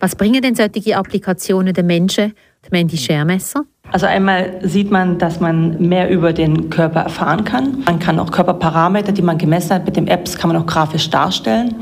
[0.00, 2.32] Was bringen denn solche Applikationen den Menschen,
[2.66, 3.62] die Mandy Schermesser?
[3.92, 7.82] Also einmal sieht man, dass man mehr über den Körper erfahren kann.
[7.86, 11.10] Man kann auch Körperparameter, die man gemessen hat mit den Apps, kann man auch grafisch
[11.10, 11.74] darstellen.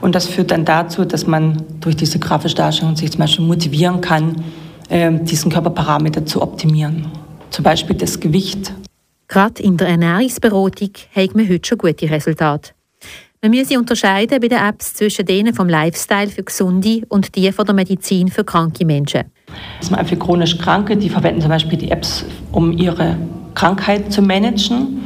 [0.00, 4.00] Und das führt dann dazu, dass man durch diese grafische Darstellung sich zum Beispiel motivieren
[4.00, 4.44] kann,
[4.90, 7.06] ähm, diesen Körperparameter zu optimieren.
[7.50, 8.72] Zum Beispiel das Gewicht.
[9.28, 12.77] Gerade in der Ernährungsberatung haben wir heute schon gute Resultate.
[13.40, 17.64] Man müsse unterscheiden bei den Apps zwischen denen vom Lifestyle für Gesunde und die von
[17.64, 19.26] der Medizin für kranke Menschen.
[20.06, 23.16] Für chronisch Kranke, die verwenden zum Beispiel die Apps, um ihre
[23.54, 25.04] Krankheit zu managen.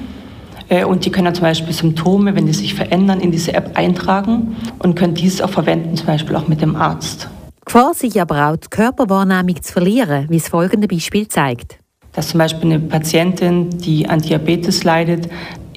[0.70, 3.76] Äh, und die können dann zum Beispiel Symptome, wenn die sich verändern, in diese App
[3.76, 7.28] eintragen und können dieses auch verwenden, zum Beispiel auch mit dem Arzt.
[7.66, 11.78] Gefahr sich aber auch, die Körperwahrnehmung zu verlieren, wie das folgende Beispiel zeigt.
[12.14, 15.28] Dass zum Beispiel eine Patientin, die an Diabetes leidet,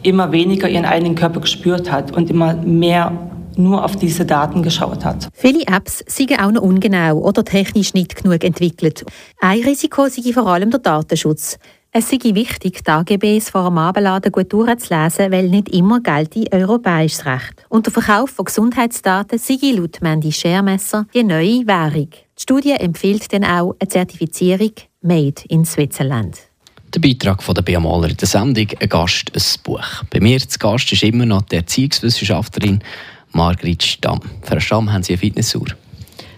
[0.06, 3.12] immer weniger ihren eigenen Körper gespürt hat und immer mehr
[3.58, 5.30] nur auf diese Daten geschaut hat.
[5.34, 9.06] Viele Apps sind auch noch ungenau oder technisch nicht genug entwickelt.
[9.40, 11.58] Ein Risiko sei vor allem der Datenschutz.
[11.98, 17.26] Es sei wichtig, die AGBs vor dem Abladen gut durchzulesen, weil nicht immer gelte europäisches
[17.26, 17.66] Recht.
[17.70, 22.10] Und der Verkauf von Gesundheitsdaten sei laut Mandy Schermesser die neue Währung.
[22.10, 26.38] Die Studie empfiehlt dann auch eine Zertifizierung Made in Switzerland.
[26.96, 29.84] Der Beitrag von der Bea Mahler in der Sendung «Ein Gast, ein Buch».
[30.12, 32.80] Bei mir zu Gast ist immer noch die Erziehungswissenschaftlerin
[33.34, 34.22] Margrit Stamm.
[34.44, 35.68] Frau Stamm, haben Sie eine Fitnessuhr?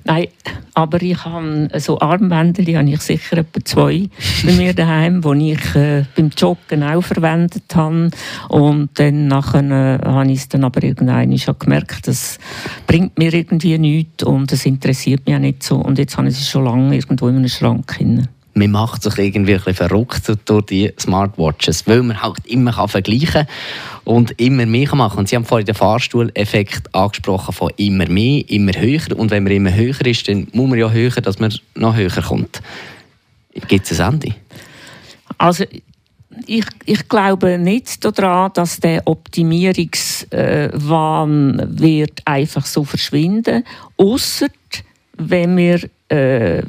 [0.04, 0.30] Nein,
[0.74, 4.10] aber ich habe so Armbänder, die habe ich sicher etwa zwei
[4.44, 8.10] bei mir daheim, die ich äh, beim Joggen auch verwendet habe.
[8.50, 12.40] Und dann nachher äh, habe ich es dann aber irgendwann schon gemerkt, das
[12.88, 15.76] bringt mir irgendwie nichts und es interessiert mich auch nicht so.
[15.76, 17.86] Und jetzt habe ich es schon lange irgendwo in einem Schrank.
[17.96, 22.74] Drin man macht sich irgendwie ein bisschen verrückt durch die Smartwatches, weil man halt immer
[22.74, 23.48] kann vergleichen
[24.04, 25.26] und immer mehr machen kann.
[25.26, 29.18] Sie haben vorhin den Fahrstuhleffekt angesprochen von immer mehr, immer höher.
[29.18, 32.10] Und wenn man immer höher ist, dann muss man ja höher, dass man noch höher
[32.10, 32.62] kommt.
[33.68, 34.36] Gibt es ein Ende?
[35.38, 35.66] Also
[36.46, 43.64] ich, ich, glaube nicht daran, dass der Optimierungswahn äh, wird einfach so verschwinden,
[43.98, 44.48] außer
[45.18, 46.64] wenn wir äh,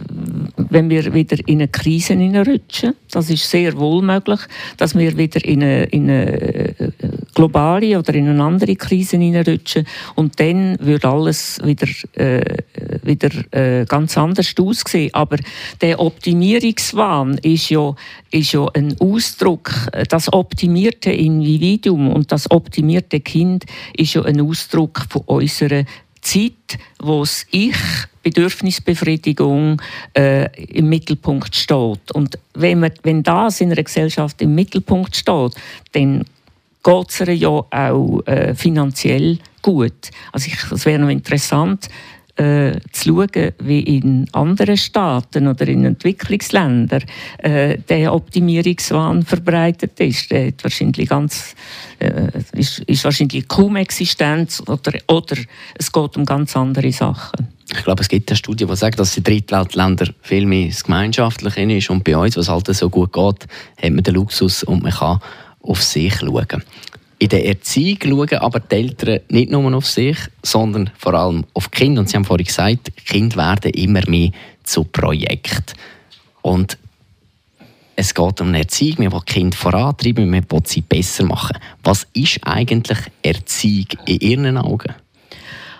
[0.57, 2.95] wenn wir wieder in eine Krise hineinrutschen.
[3.11, 4.41] Das ist sehr wohl möglich,
[4.77, 6.41] dass wir wieder in eine, in eine
[6.79, 6.91] äh,
[7.35, 12.43] globale oder in eine andere Krise hineinrutschen und dann würde alles wieder, äh,
[13.03, 15.15] wieder äh, ganz anders aussehen.
[15.15, 15.37] Aber
[15.81, 17.95] der Optimierungswahn ist ja,
[18.31, 19.71] ist ja ein Ausdruck,
[20.09, 23.65] das optimierte Individuum und das optimierte Kind
[23.97, 25.85] ist ja ein Ausdruck von unserer
[26.29, 27.77] Zeit, wo das Ich,
[28.23, 29.81] Bedürfnisbefriedigung
[30.15, 32.13] äh, im Mittelpunkt steht.
[32.13, 35.55] Und wenn, man, wenn das in einer Gesellschaft im Mittelpunkt steht,
[35.93, 36.25] dann
[36.83, 40.11] geht es ja auch äh, finanziell gut.
[40.33, 41.89] Also es wäre noch interessant,
[42.39, 47.03] äh, zu schauen, wie in anderen Staaten oder in Entwicklungsländern
[47.39, 50.31] äh, der Optimierungswahn verbreitet ist.
[50.31, 51.57] Der hat wahrscheinlich ganz,
[51.99, 55.37] äh, ist, ist wahrscheinlich kaum Existenz oder, oder
[55.75, 57.49] es geht um ganz andere Sachen.
[57.71, 61.61] Ich glaube, es gibt eine Studie, die sagt, dass in Drittweltländern viel mehr das Gemeinschaftliche
[61.63, 63.47] ist und bei uns, was halt so gut geht,
[63.83, 65.19] hat man den Luxus und man kann
[65.61, 66.63] auf sich schauen
[67.19, 71.69] in der Erziehung schauen aber die Eltern nicht nur auf sich, sondern vor allem auf
[71.69, 72.01] die Kinder.
[72.01, 74.31] Und Sie haben vorhin gesagt, Kinder werden immer mehr
[74.63, 75.75] zu Projekten.
[76.43, 76.79] Und
[77.97, 81.59] es geht um eine Erziehung, wir wollen die Kinder vorantreiben, wir wollen sie besser machen.
[81.83, 84.95] Was ist eigentlich Erziehung in Ihren Augen?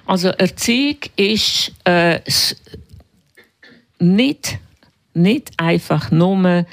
[0.05, 2.19] Also Erziehung ist äh,
[4.01, 4.59] nicht,
[5.15, 6.67] nicht einfach nur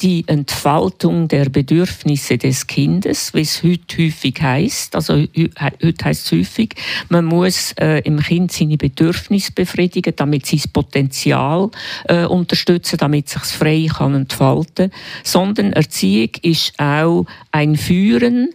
[0.00, 4.94] die Entfaltung der Bedürfnisse des Kindes, wie es heute häufig heißt.
[4.94, 6.74] Also heute heißt es häufig,
[7.08, 11.70] man muss äh, im Kind seine Bedürfnisse befriedigen, damit das Potenzial
[12.04, 14.92] äh, unterstützen, damit sich frei kann entfalten.
[15.24, 18.50] Sondern Erziehung ist auch ein Führen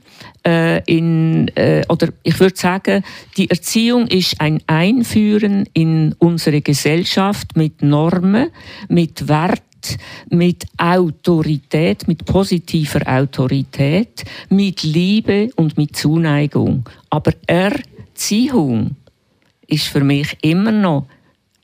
[0.45, 3.03] äh, in, äh, oder ich würde sagen,
[3.35, 8.49] die Erziehung ist ein Einführen in unsere Gesellschaft mit Normen,
[8.87, 9.72] mit Werten,
[10.29, 16.89] mit Autorität, mit positiver Autorität, mit Liebe und mit Zuneigung.
[17.09, 18.95] Aber Erziehung
[19.67, 21.07] ist für mich immer noch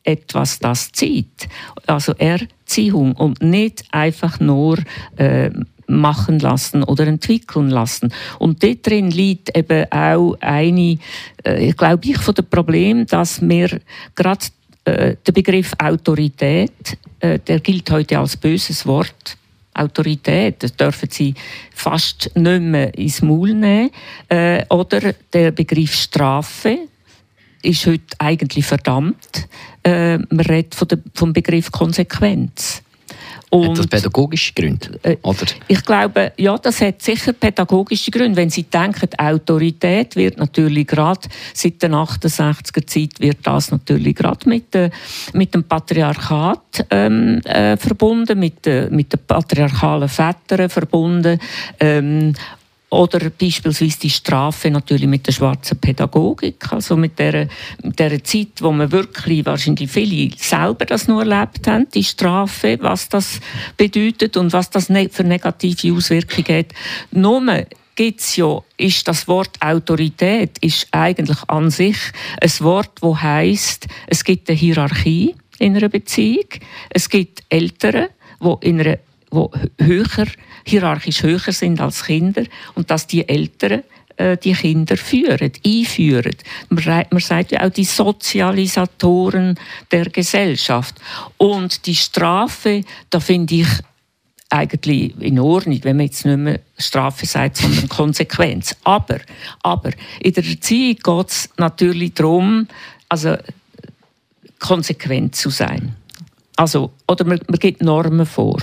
[0.04, 1.48] etwas, das zieht.
[1.86, 4.78] Also Erziehung und nicht einfach nur
[5.18, 5.52] äh,
[5.90, 8.14] machen lassen oder entwickeln lassen.
[8.38, 11.00] Und dort drin liegt eben auch eine,
[11.44, 13.82] äh, glaube ich, von dem Problem, dass wir
[14.16, 14.46] gerade
[14.86, 19.38] äh, der Begriff Autorität, äh, der gilt heute als böses Wort.
[19.74, 21.34] Autorität, das dürfen sie
[21.74, 23.92] fast nicht mehr ins Maul nehmen.
[24.28, 26.80] Äh, oder der Begriff Strafe
[27.62, 29.48] ist heute eigentlich verdammt.
[29.84, 32.79] Äh, man redet von der, vom Begriff Konsequenz.
[33.50, 35.00] Und, hat das pädagogische Gründe?
[35.02, 35.46] Äh, oder?
[35.68, 38.38] Ich glaube, ja, das hat sicher pädagogische Gründe.
[38.38, 44.48] Wenn Sie denken, Autorität wird natürlich gerade seit der 68er Zeit wird das natürlich gerade
[44.48, 44.92] mit, äh,
[45.34, 51.40] mit dem Patriarchat ähm, äh, verbunden, mit, äh, mit den patriarchalen Vätern verbunden.
[51.80, 52.34] Ähm,
[52.90, 57.48] oder beispielsweise die Strafe natürlich mit der schwarzen Pädagogik, also mit der,
[57.84, 62.78] mit der Zeit, wo man wirklich wahrscheinlich viele selber das nur erlebt haben, die Strafe,
[62.82, 63.40] was das
[63.78, 66.74] bedeutet und was das ne-, für negative Auswirkungen hat.
[67.12, 71.98] Nur gibt's ja, ist das Wort Autorität ist eigentlich an sich
[72.40, 76.48] ein Wort, wo heißt, es gibt eine Hierarchie in einer Beziehung,
[76.90, 78.08] es gibt Eltern,
[78.40, 79.00] wo in einer
[79.32, 80.28] wo höher,
[80.66, 82.44] hierarchisch höher sind als Kinder
[82.76, 83.84] und dass die Eltern
[84.20, 86.36] äh, die Kinder führen, einführen.
[86.70, 89.58] Man, man sagt ja auch die Sozialisatoren
[89.92, 90.96] der Gesellschaft.
[91.38, 93.68] Und die Strafe, da finde ich
[94.50, 98.76] eigentlich in Ordnung, wenn man jetzt nicht mehr Strafe sagt, sondern Konsequenz.
[98.84, 99.20] Aber,
[99.62, 102.68] aber in der Erziehung geht es natürlich darum,
[103.08, 103.38] also
[104.60, 105.96] konsequent zu sein.
[106.56, 108.60] Also, oder man, man gibt Normen vor.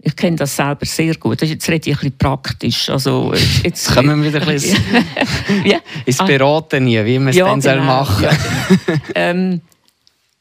[0.00, 1.42] Ich kenne das selber sehr gut.
[1.42, 2.88] Jetzt rede ich ein bisschen praktisch.
[2.88, 3.34] Also,
[3.64, 4.78] jetzt kommen wir wieder ein bisschen
[5.64, 5.78] ja.
[6.04, 7.82] ins Beraten, wie man es ja, dann genau.
[7.82, 8.30] machen soll.
[8.88, 9.60] Ja, ähm,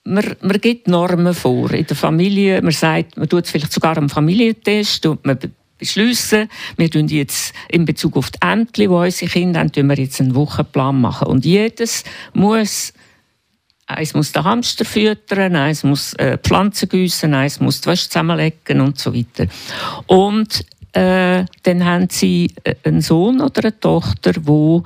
[0.04, 2.62] man, man gibt Normen vor in der Familie.
[2.62, 5.38] Man sagt, man tut vielleicht sogar einen Familientest und man
[5.78, 10.22] beschließen, wir tun jetzt in Bezug auf die Ämter, die unsere Kinder haben, wir jetzt
[10.22, 11.28] einen Wochenplan machen.
[11.28, 12.94] Und jedes muss
[13.88, 18.82] Eins muss den Hamster füttern, eins muss äh, Pflanzen gießen, eins muss die Wäsche zusammenlegen
[18.82, 19.48] und so weiter.
[20.08, 24.84] Und äh, dann haben sie äh, einen Sohn oder eine Tochter, wo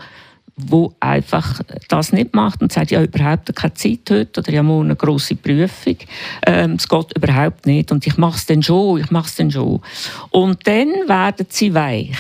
[0.56, 4.88] wo einfach das nicht macht und sagt, ja, überhaupt keine Zeit heute oder ja, morgen
[4.88, 5.98] eine grosse Prüfung.
[6.46, 9.52] Ähm, es geht überhaupt nicht und ich mache es dann schon, ich mache es dann
[9.52, 9.82] schon.
[10.30, 12.17] Und dann werden sie weich.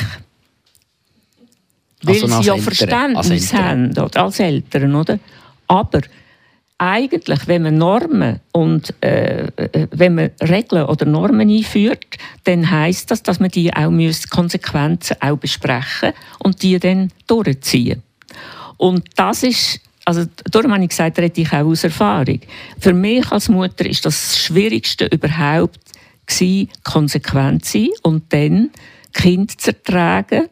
[2.03, 5.19] Weil also sie ja Verständnis als haben, als Eltern, oder?
[5.67, 6.01] Aber
[6.81, 13.11] eigentlich, wenn man Normen und äh, äh, wenn man Regeln oder Normen einführt, dann heißt
[13.11, 13.91] das, dass man die auch
[14.31, 18.01] Konsequenzen auch besprechen und die dann durchziehen.
[18.77, 22.39] Und das ist also darum habe ich gesagt, rede ich auch aus Erfahrung.
[22.79, 25.79] Für mich als Mutter ist das Schwierigste überhaupt
[26.25, 28.71] gewesen, konsequent sein und dann
[29.13, 30.47] Kind zu ertragen,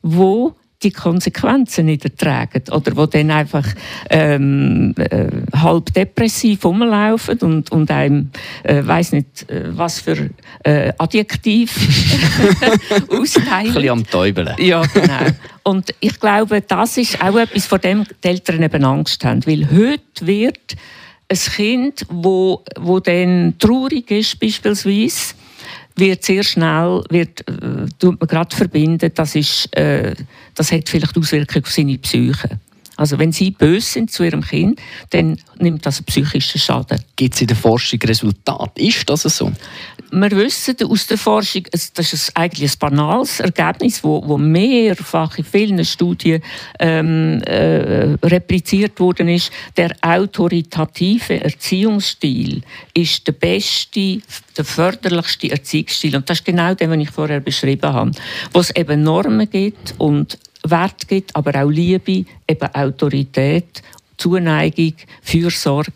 [0.00, 0.54] wo
[0.84, 3.66] die Konsequenzen nicht ertragen oder wo dann einfach
[4.10, 8.30] ähm, äh, halb depressiv rumlaufen und, und einem,
[8.62, 10.30] äh, weiß nicht, äh, was für
[10.62, 11.74] äh, Adjektiv
[13.08, 13.48] austeilen.
[13.50, 14.54] Ein bisschen am Täubeln.
[14.58, 15.30] Ja, genau.
[15.62, 19.68] Und ich glaube, das ist auch etwas, vor dem die Eltern eben Angst haben, weil
[19.70, 20.76] heute wird
[21.28, 25.34] ein Kind, wo, wo dann traurig ist beispielsweise,
[25.96, 30.14] wird sehr schnell, wird, äh, tut man gerade verbinden, das, ist, äh,
[30.54, 32.58] das hat vielleicht Auswirkungen auf seine Psyche.
[32.96, 34.80] Also wenn sie böse sind zu ihrem Kind,
[35.10, 37.00] dann nimmt das einen psychischen Schaden.
[37.16, 38.80] Gibt es in der Forschung Resultate?
[38.80, 39.52] Ist das so?
[40.16, 45.44] Wir wissen aus der Forschung, das ist eigentlich ein banales Ergebnis, wo, wo mehrfach in
[45.44, 46.40] vielen Studien
[46.78, 49.50] ähm, äh, repliziert worden ist.
[49.76, 52.62] Der autoritative Erziehungsstil
[52.94, 54.20] ist der beste,
[54.56, 56.14] der förderlichste Erziehungsstil.
[56.14, 58.12] Und das ist genau der, den ich vorher beschrieben habe.
[58.52, 63.82] Wo es eben Normen gibt und Wert gibt, aber auch Liebe, eben Autorität,
[64.16, 65.90] Zuneigung, Fürsorge.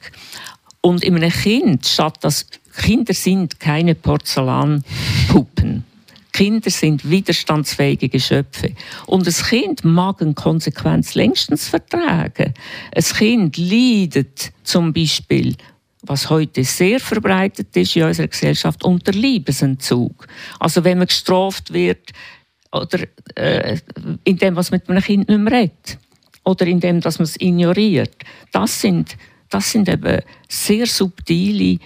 [0.80, 2.46] Und in einem Kind, statt dass
[2.78, 5.84] Kinder sind keine Porzellanpuppen.
[6.32, 8.74] Kinder sind widerstandsfähige Geschöpfe.
[9.06, 12.54] Und ein Kind mag eine Konsequenz längstens vertragen.
[12.94, 15.56] Ein Kind leidet zum Beispiel,
[16.02, 20.28] was heute sehr verbreitet ist in unserer Gesellschaft, unter Liebesentzug.
[20.60, 22.12] Also wenn man gestraft wird,
[22.72, 23.00] oder
[23.34, 23.78] äh,
[24.24, 25.98] indem was mit einem Kind nicht mehr redet
[26.44, 28.14] oder indem dass man es ignoriert.
[28.52, 29.16] Das sind,
[29.50, 31.78] das sind eben sehr subtile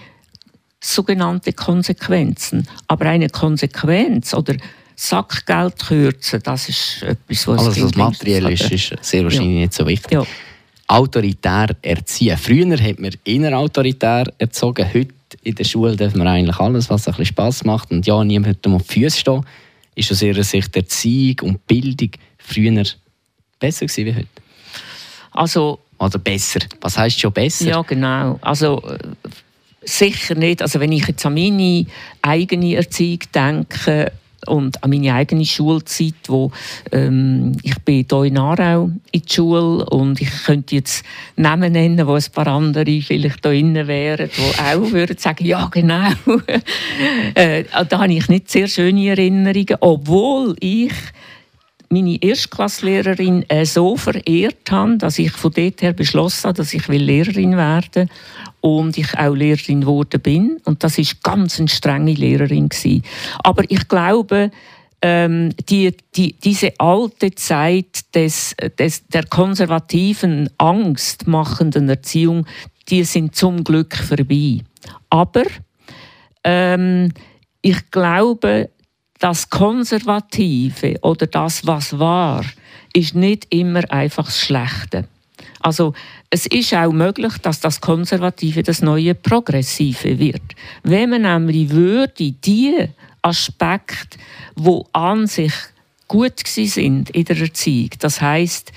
[0.83, 2.67] sogenannte Konsequenzen.
[2.87, 4.55] Aber eine Konsequenz oder
[4.95, 9.61] Sackgeld kürzen, das ist etwas, was Alles, was materiell ist, ist sehr wahrscheinlich ja.
[9.61, 10.11] nicht so wichtig.
[10.11, 10.25] Ja.
[10.87, 12.37] Autoritär erziehen.
[12.37, 14.85] Früher hat man innerautoritär erzogen.
[14.93, 18.23] Heute in der Schule darf man eigentlich alles, was ein bisschen Spass macht und ja,
[18.23, 19.45] niemand auf die Füße stehen
[19.95, 22.83] ist aus Ihrer Sicht Erziehung und Bildung früher
[23.59, 24.27] besser gewesen wie heute?
[25.31, 26.59] Also, Oder besser?
[26.81, 27.65] Was heißt schon besser?
[27.65, 28.37] Ja, genau.
[28.41, 28.97] Also, äh,
[29.85, 30.61] sicher nicht.
[30.61, 31.85] Also, wenn ich jetzt an meine
[32.21, 34.11] eigene Erziehung denke,
[34.47, 36.51] und an meine eigene Schulzeit, wo
[36.91, 41.03] ähm, ich bin hier in Aarau in der Schule und ich könnte jetzt
[41.35, 45.67] Namen nennen, wo ein paar andere vielleicht hier innen wären, die auch würden sagen, ja
[45.71, 46.09] genau.
[47.35, 50.93] äh, da habe ich nicht sehr schöne Erinnerungen, obwohl ich
[51.89, 56.87] meine Erstklasslehrerin äh, so verehrt habe, dass ich von dort her beschlossen habe, dass ich
[56.87, 58.07] Lehrerin werden will
[58.63, 60.57] und ich auch Lehrerin geworden bin.
[60.63, 63.03] Und das ist ganz eine strenge Lehrerin gewesen.
[63.39, 64.51] Aber ich glaube,
[65.01, 72.45] ähm, die, die, diese alte Zeit des, des, der konservativen, angstmachenden Erziehung,
[72.87, 74.61] die sind zum Glück vorbei.
[75.09, 75.43] Aber
[76.45, 77.11] ähm,
[77.61, 78.69] ich glaube,
[79.19, 82.45] das Konservative oder das, was war,
[82.93, 85.09] ist nicht immer einfach das Schlechte.
[85.59, 85.93] Also
[86.29, 90.41] es ist auch möglich, dass das Konservative das neue Progressive wird.
[90.83, 92.89] Wenn man nämlich würde, die
[93.21, 94.17] Aspekte,
[94.55, 95.53] wo an sich
[96.07, 98.71] gut sind in der Erziehung, das heißt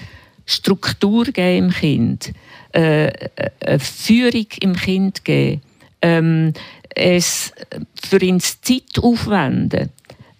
[0.47, 2.33] Struktur geben im Kind,
[2.73, 5.61] äh, äh, Führung im Kind geben,
[6.03, 6.53] ähm,
[6.95, 7.53] es
[8.01, 9.91] für ins Zeit aufwenden,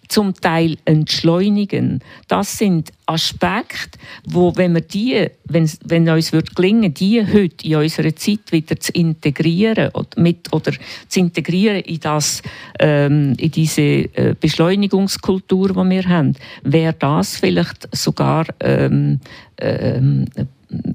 [0.07, 2.01] zum Teil entschleunigen.
[2.27, 7.75] Das sind Aspekte, wo, wenn wir die, wenn, wenn uns wird gelingen, die heute in
[7.75, 10.71] unserer Zeit wieder zu integrieren oder, mit, oder
[11.07, 12.41] zu integrieren in das,
[12.79, 19.19] ähm, in diese äh, Beschleunigungskultur, die wir haben, wäre das vielleicht sogar ähm,
[19.57, 20.25] ähm,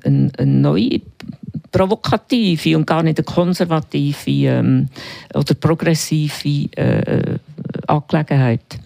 [0.04, 1.00] eine, eine neue
[1.70, 4.88] provokative und gar nicht eine konservative ähm,
[5.34, 7.38] oder progressive äh,
[7.86, 8.78] Angelegenheit.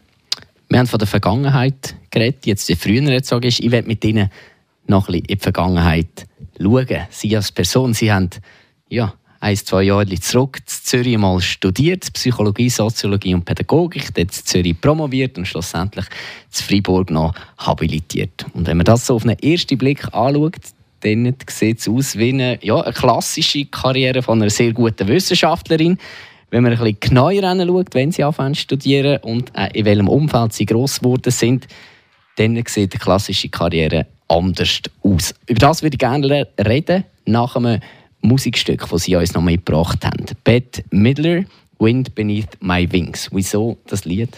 [0.69, 4.31] Wir haben von der Vergangenheit geredet, jetzt die früher jetzt sage ich, werde mit Ihnen
[4.87, 6.27] noch ein bisschen in die Vergangenheit
[6.61, 7.07] schauen.
[7.11, 8.31] Sie als Person, Sie haben
[8.89, 14.31] ja, ein, zwei Jahre zurück in Zürich mal studiert, Psychologie, Soziologie und Pädagogik, dort in
[14.31, 18.47] Zürich promoviert und schlussendlich in Freiburg noch habilitiert.
[18.55, 20.57] Und wenn man das so auf einen ersten Blick anschaut,
[21.01, 25.99] dann sieht es aus wie eine, ja, eine klassische Karriere von einer sehr guten Wissenschaftlerin
[26.51, 30.09] wenn man ein bisschen genauer hinschaut, wenn sie anfangen zu studieren und äh, in welchem
[30.09, 31.67] Umfeld sie gross geworden sind,
[32.37, 35.35] dann sieht die klassische Karriere anders aus.
[35.47, 37.81] Über das würde ich gerne reden, nach einem
[38.21, 40.27] Musikstück, das Sie uns noch mitgebracht haben.
[40.45, 41.45] Bette Midler,
[41.79, 43.29] Wind Beneath My Wings.
[43.33, 44.31] Wieso das Lied?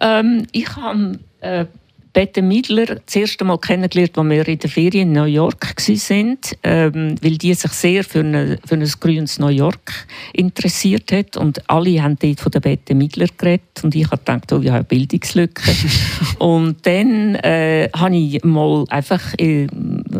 [0.00, 1.66] Ähm, ich habe äh,
[2.12, 6.38] Bette Midler das erste Mal kennengelernt, als wir in der Ferien in New York waren,
[6.62, 11.36] ähm, weil die sich sehr für, eine, für ein grünes New York interessiert hat.
[11.36, 13.82] Und alle haben dort von der Bette Midler geredet.
[13.82, 15.62] Und ich habe gedacht, oh, ich habe eine Bildungslücke.
[16.38, 19.66] und dann äh, habe ich mal einfach äh,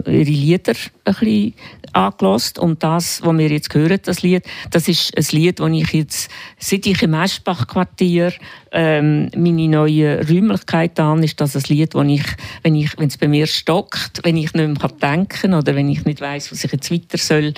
[0.07, 0.75] ihre Lieder
[1.05, 1.55] ein bisschen
[1.93, 2.59] angelassen.
[2.59, 6.31] Und das, was wir jetzt hören, das Lied, das ist ein Lied, das ich jetzt,
[6.59, 8.33] seit ich im Eschbach-Quartier
[8.73, 12.25] ähm, meine neue Räumlichkeit an, ist das ein Lied, wo ich,
[12.63, 15.89] wenn ich, wenn es bei mir stockt, wenn ich nicht mehr denken kann oder wenn
[15.89, 17.55] ich nicht weiß, was ich jetzt weiter soll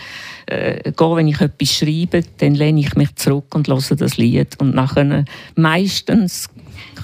[0.47, 4.61] äh, gehen, wenn ich etwas schreibe, dann lehne ich mich zurück und höre das Lied
[4.61, 5.25] und nachher
[5.57, 6.49] meistens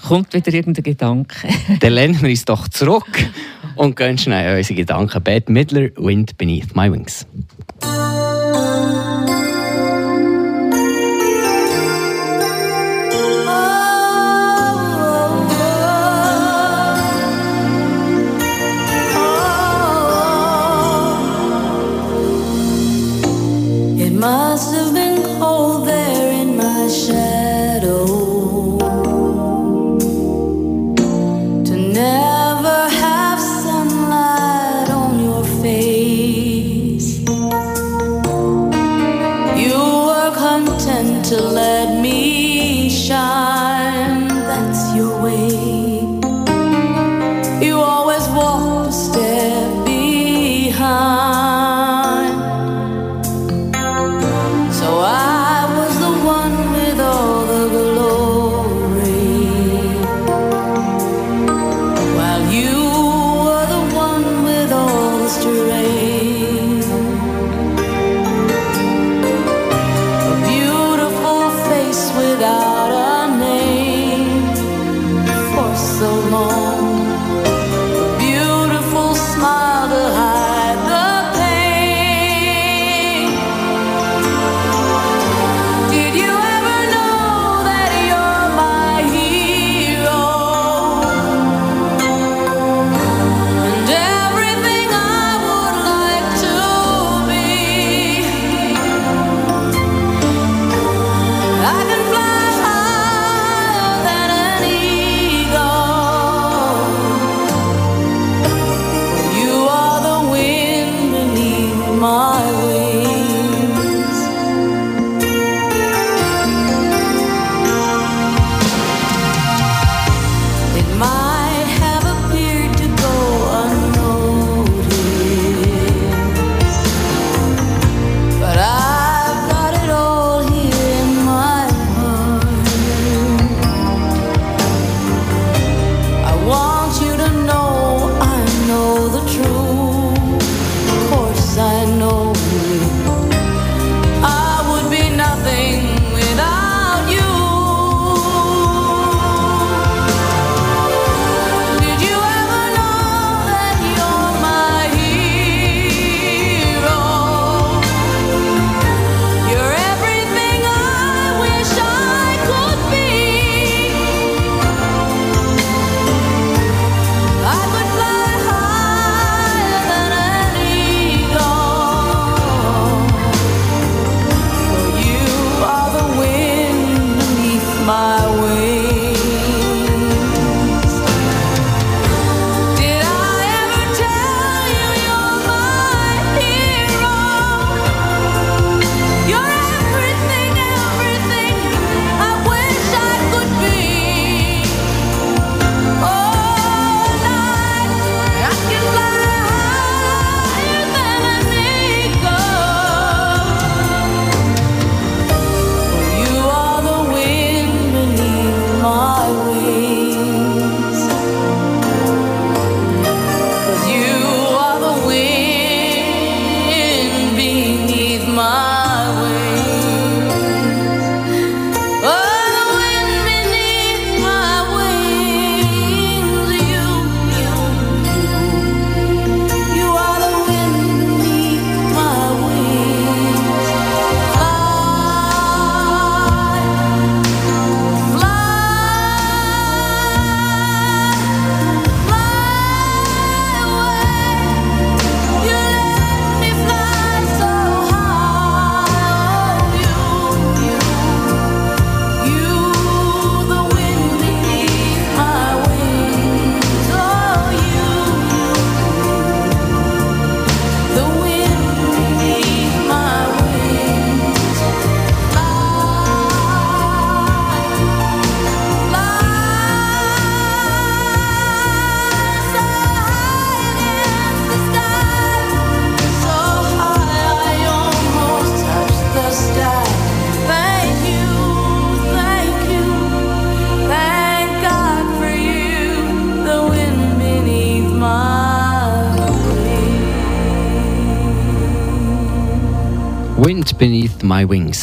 [0.06, 1.48] kommt wieder irgendein Gedanke.
[1.80, 3.06] dann lehnen wir uns doch zurück
[3.76, 5.22] und gehen schnell unsere Gedanken.
[5.22, 7.26] Bad Midler, Wind Beneath My Wings.
[24.58, 24.85] I know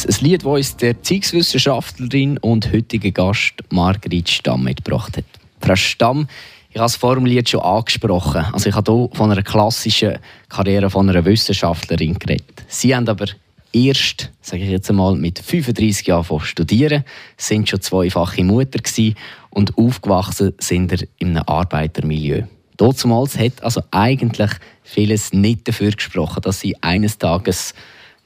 [0.06, 5.24] Ein Lied, das uns der Erziehungswissenschaftlerin und heutige Gast Margrit Stamm mitgebracht hat.
[5.60, 6.28] Frau Stamm,
[6.68, 8.44] ich habe es vor dem Lied schon angesprochen.
[8.52, 10.18] Also ich habe hier von einer klassischen
[10.50, 12.64] Karriere von einer Wissenschaftlerin geredet.
[12.68, 13.28] Sie haben aber
[13.72, 17.04] erst, sage ich jetzt einmal, mit 35 Jahren studieren,
[17.38, 19.14] sind schon zweifache Mutter gewesen
[19.48, 22.42] und aufgewachsen sind in einem Arbeitermilieu.
[22.76, 24.50] Damals hat also eigentlich
[24.82, 27.72] vieles nicht dafür gesprochen, dass sie eines Tages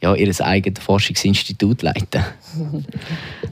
[0.01, 2.25] ja, ihr eigenes Forschungsinstitut leiten?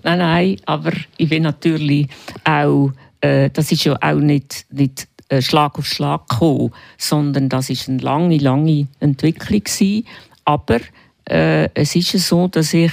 [0.02, 2.08] nein, nein, aber ich bin natürlich
[2.44, 7.70] auch, äh, das ist ja auch nicht, nicht äh, Schlag auf Schlag gekommen, sondern das
[7.70, 10.06] ist eine lange, lange Entwicklung gewesen.
[10.44, 10.80] Aber
[11.28, 12.92] äh, es ist so, dass ich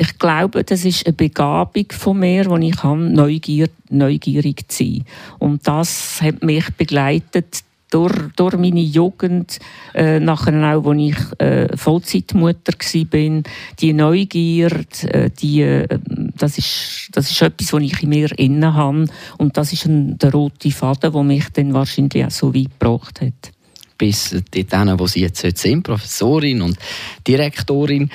[0.00, 5.04] ich glaube, das ist eine Begabung von mir, die ich kann, Neugier, neugierig zu sein.
[5.40, 9.58] Und das hat mich begleitet durch, durch meine Jugend,
[9.94, 13.42] äh, nachher auch, als ich äh, Vollzeitmutter war,
[13.80, 14.70] die Neugier,
[15.02, 15.98] äh, die, äh,
[16.36, 19.06] das, ist, das ist etwas, was ich in mir innen habe.
[19.38, 23.20] Und das ist ein, der rote Faden, der mich dann wahrscheinlich auch so weit gebracht
[23.20, 23.52] hat.
[23.96, 26.78] Bis dorthin, wo Sie jetzt sind, Professorin und
[27.26, 28.10] Direktorin.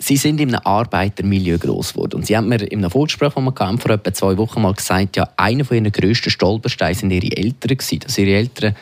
[0.00, 2.16] Sie sind in einem Arbeitermilieu groß geworden.
[2.16, 5.16] Und Sie haben mir in einem Vorgespräch, das wir vor etwa zwei Wochen mal gesagt,
[5.16, 7.98] ja, einer von Ihren grössten Stolpersteinen sind Ihre Eltern gewesen.
[7.98, 8.76] Dass Ihre Eltern,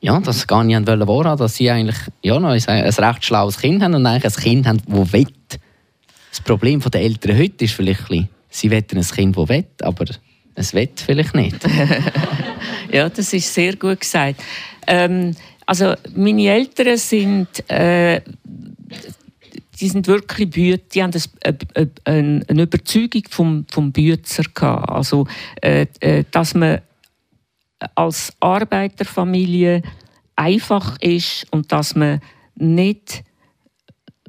[0.00, 3.82] ja, das gar nicht wahrhaben, dass Sie eigentlich, ja, noch ein, ein recht schlaues Kind
[3.82, 5.28] haben und eigentlich ein Kind haben, das will.
[6.30, 9.64] Das Problem der Eltern heute ist vielleicht ein bisschen, sie wollen ein Kind, das will,
[9.80, 10.04] aber
[10.54, 11.56] es will vielleicht nicht.
[12.92, 14.42] ja, das ist sehr gut gesagt.
[14.86, 18.20] Ähm, also meine Eltern sind äh,
[19.80, 24.90] die sind wirklich Büter, die haben das, äh, äh, eine Überzeugung vom, vom Bützer gehabt.
[24.90, 25.26] Also,
[25.60, 26.80] äh, äh, dass man
[27.94, 29.82] als Arbeiterfamilie
[30.34, 32.20] einfach ist und dass man
[32.54, 33.22] nicht,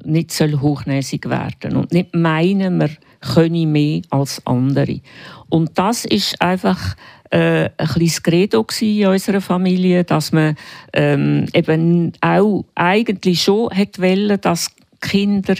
[0.04, 5.00] nicht soll hochnäsig werden und nicht meinen, man könne mehr als andere.
[5.48, 6.94] Und das ist einfach
[7.30, 10.56] äh, ein kleines Credo in unserer Familie, dass man
[10.92, 14.70] ähm, eben auch eigentlich schon hat wollen, dass
[15.00, 15.56] Kinder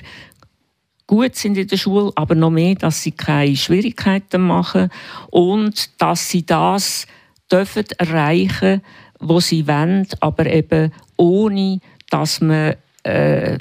[1.06, 4.90] gut sind in der Schule, aber noch mehr, dass sie keine Schwierigkeiten machen
[5.30, 7.06] und dass sie das
[7.50, 8.82] dürfen erreichen,
[9.18, 11.80] wo sie wollen, aber eben ohne,
[12.10, 13.58] dass man äh,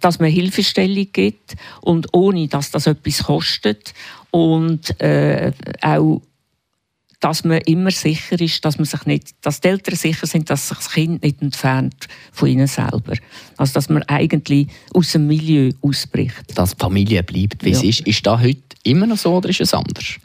[0.00, 3.94] dass man Hilfestellung gibt und ohne, dass das etwas kostet
[4.30, 6.20] und äh, auch
[7.20, 10.68] dass man immer sicher ist, dass man sich nicht, dass die Eltern sicher sind, dass
[10.68, 13.14] sich das Kind nicht entfernt von ihnen selber.
[13.56, 16.56] Also dass man eigentlich aus dem Milieu ausbricht.
[16.56, 17.76] Dass die Familie bleibt, wie ja.
[17.76, 18.00] es ist.
[18.06, 20.16] Ist das heute immer noch so oder ist es anders?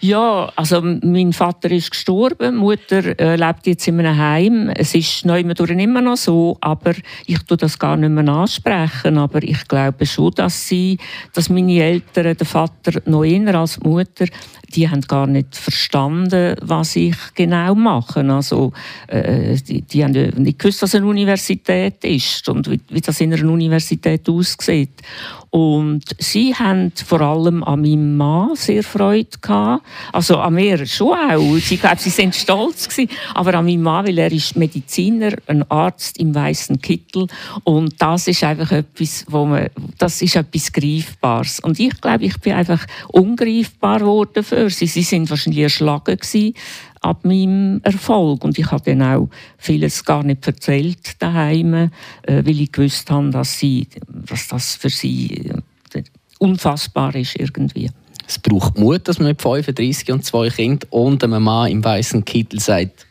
[0.00, 4.70] Ja, also mein Vater ist gestorben, Mutter äh, lebt jetzt in einem Heim.
[4.74, 6.92] Es ist neu immer noch so, aber
[7.24, 9.16] ich tue das gar nicht mehr ansprechen.
[9.16, 10.98] Aber ich glaube schon, dass sie,
[11.32, 14.26] dass meine Eltern, der Vater noch eher als die Mutter,
[14.74, 18.20] die haben gar nicht verstanden, was ich genau mache.
[18.20, 18.72] Also
[19.06, 23.32] äh, die, die haben nicht gewusst, was eine Universität ist und wie, wie das in
[23.32, 25.02] einer Universität aussieht.
[25.50, 29.84] Und sie haben vor allem an meinem Mann sehr Freude gehabt.
[30.12, 31.56] Also an mir schon auch.
[31.56, 33.10] Ich glaube, sie sind stolz gewesen.
[33.34, 37.26] Aber an meinem Mann, weil er ist Mediziner, ein Arzt im weißen Kittel.
[37.64, 39.68] Und das ist einfach etwas, wo man,
[39.98, 41.60] das ist etwas Greifbares.
[41.60, 44.86] Und ich glaube, ich bin einfach ungreifbar geworden für sie.
[44.86, 46.54] Sie sind wahrscheinlich erschlagen gewesen
[47.00, 48.44] ab meinem Erfolg.
[48.44, 49.28] Und ich habe dann auch
[49.58, 51.90] vieles gar nicht erzählt daheim, äh,
[52.26, 55.52] weil ich gewusst habe, dass, sie, dass das für sie
[55.94, 56.02] äh,
[56.38, 57.90] unfassbar ist irgendwie.
[58.26, 62.24] Es braucht Mut, dass man mit 35 und zwei Kindern und einem Mann im weißen
[62.24, 63.06] Kittel sagt,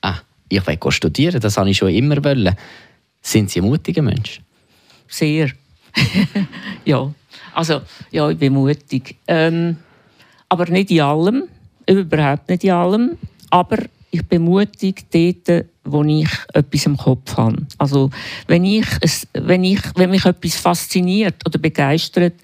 [0.00, 0.16] ah,
[0.48, 2.56] ich will studieren, das habe ich schon immer wollen.
[3.20, 4.40] Sind Sie ein mutiger Mensch?
[5.08, 5.50] Sehr.
[6.84, 7.12] ja,
[7.54, 9.16] also ja, ich bin mutig.
[9.26, 9.76] Ähm,
[10.48, 11.44] aber nicht in allem
[11.88, 13.18] überhaupt nicht in allem,
[13.50, 13.78] aber
[14.10, 17.66] ich bin mutig dort, wo ich etwas im Kopf habe.
[17.78, 18.10] Also
[18.46, 22.34] wenn, ich es, wenn, ich, wenn mich etwas fasziniert oder begeistert,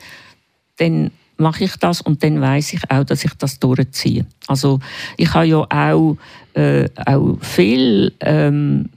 [0.76, 4.26] dann mache ich das und dann weiß ich auch, dass ich das durchziehe.
[4.46, 4.80] Also
[5.16, 6.16] ich habe ja auch,
[6.54, 8.90] äh, auch viel ähm,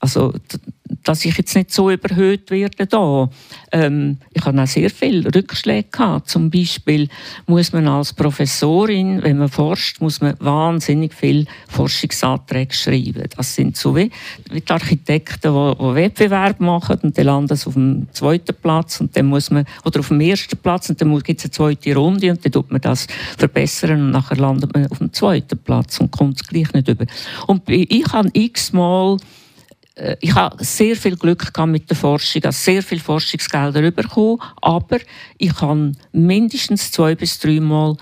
[0.00, 0.32] also,
[1.04, 3.28] dass ich jetzt nicht so überhöht werde da.
[3.72, 6.28] Ähm, ich habe auch sehr viele Rückschläge gehabt.
[6.28, 7.08] Zum Beispiel
[7.46, 13.24] muss man als Professorin, wenn man forscht, muss man wahnsinnig viele Forschungsanträge schreiben.
[13.36, 14.10] Das sind so wie,
[14.50, 19.00] wie die Architekten, die, die Wettbewerb machen und dann landen sie auf dem zweiten Platz
[19.00, 21.94] und dann muss man, oder auf dem ersten Platz und dann gibt es eine zweite
[21.94, 26.00] Runde und dann tut man das verbessern und nachher landet man auf dem zweiten Platz
[26.00, 27.06] und kommt gleich nicht über.
[27.46, 29.18] Und ich habe x-mal
[30.20, 34.98] ich habe sehr viel Glück gehabt mit der Forschung, habe sehr viel Forschungsgelder bekommen, aber
[35.38, 37.96] ich habe mindestens zwei bis dreimal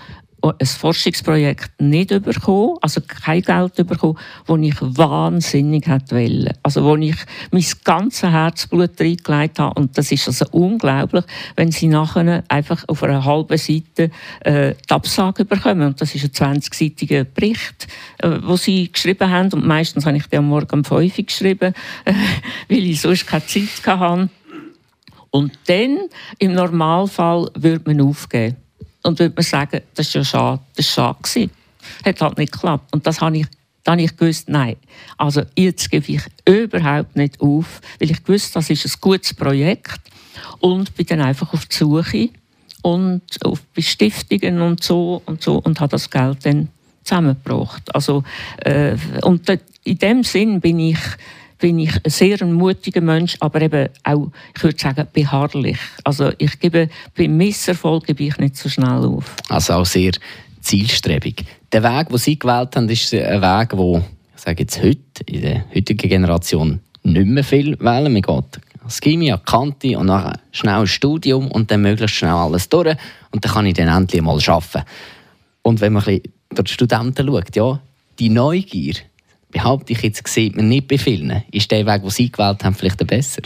[0.49, 6.53] ein Forschungsprojekt nicht bekommen, also kein Geld bekommen, das ich wahnsinnig wollte.
[6.63, 7.15] Also wo ich
[7.51, 9.79] mein ganzes Herzblut reingelegt habe.
[9.79, 11.23] Und das ist also unglaublich,
[11.55, 15.87] wenn sie nachher einfach auf einer halben Seite äh, die Absage bekommen.
[15.87, 17.87] Und das ist ein 20-seitiger Bericht,
[18.19, 19.51] äh, wo sie geschrieben haben.
[19.53, 21.73] Und meistens habe ich den am Morgen um 5 Uhr geschrieben,
[22.05, 22.13] äh,
[22.69, 24.29] weil ich sonst keine Zeit hatte.
[25.29, 25.97] Und dann,
[26.39, 28.55] im Normalfall, würde man aufgeben
[29.07, 31.49] und würde man sagen, das ist ja schade, das war schade.
[32.05, 32.93] Hat halt nicht geklappt.
[32.93, 33.47] Und das habe ich,
[33.85, 34.75] dann habe ich gewusst, nein,
[35.17, 40.01] also jetzt gebe ich überhaupt nicht auf, weil ich gewusst, das ist ein gutes Projekt
[40.59, 42.29] und bin dann einfach auf die Suche
[42.81, 46.67] und auf Bestiftungen und so und so und habe das Geld dann
[47.05, 47.95] zusammengebracht.
[47.95, 48.25] Also,
[48.57, 49.49] äh, und
[49.85, 50.99] in dem Sinn bin ich
[51.59, 55.79] bin ich ein sehr mutiger Mensch, aber eben auch, ich würde sagen, beharrlich.
[56.03, 59.35] Also ich gebe, beim Misserfolg gebe ich nicht so schnell auf.
[59.49, 60.11] Also auch sehr
[60.61, 61.45] zielstrebig.
[61.71, 64.03] Der Weg, den Sie gewählt haben, ist ein Weg, wo
[64.35, 68.13] ich sage jetzt heute, in der heutigen Generation nicht mehr viel wählen.
[68.13, 72.31] Man geht als Chemie, an Kante und nachher schnell ein Studium und dann möglichst schnell
[72.31, 72.95] alles durch
[73.31, 74.83] und dann kann ich dann endlich mal arbeiten.
[75.63, 77.79] Und wenn man ein bisschen durch die Studenten schaut, ja,
[78.19, 78.95] die Neugier,
[79.57, 81.43] behaupte ich jetzt, sieht man nicht bei vielen.
[81.51, 83.41] Ist der Weg, den Sie gewählt haben, vielleicht der besser?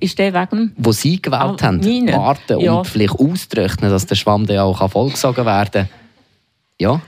[0.00, 2.12] Ist der Weg, wo Sie gewählt ah, haben, meine?
[2.12, 2.72] warten ja.
[2.72, 5.88] und vielleicht ausrechnen, dass der Schwamm dann auch vollgesogen werden kann?
[6.78, 7.00] Ja?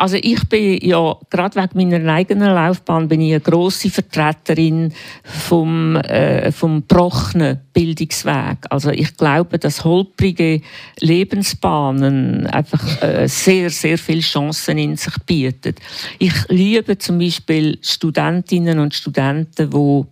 [0.00, 4.94] Also ich bin ja, gerade wegen meiner eigenen Laufbahn, bin ich eine grosse Vertreterin
[5.24, 8.64] vom, äh, vom brochenen Bildungsweg.
[8.70, 10.62] Also ich glaube, dass holprige
[11.00, 15.74] Lebensbahnen einfach äh, sehr, sehr viele Chancen in sich bieten.
[16.18, 20.06] Ich liebe zum Beispiel Studentinnen und Studenten, die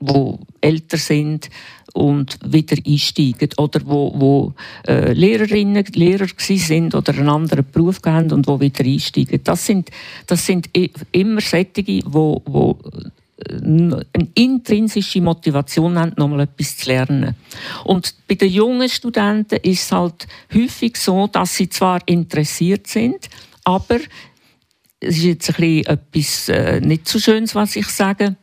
[0.00, 1.50] wo älter sind
[1.94, 4.54] und wieder einsteigen oder wo, wo
[4.86, 9.40] äh, Lehrerinnen, Lehrer sind oder einen anderen Beruf haben und wo wieder einsteigen.
[9.44, 9.90] Das sind,
[10.26, 10.68] das sind
[11.12, 12.78] immer solche, wo, wo
[13.48, 17.36] äh, eine intrinsische Motivation haben, nochmal etwas zu lernen.
[17.84, 23.28] Und bei den jungen Studenten ist es halt häufig so, dass sie zwar interessiert sind,
[23.62, 24.00] aber
[24.98, 28.34] es ist jetzt ein bisschen etwas äh, nicht so Schönes, was ich sage.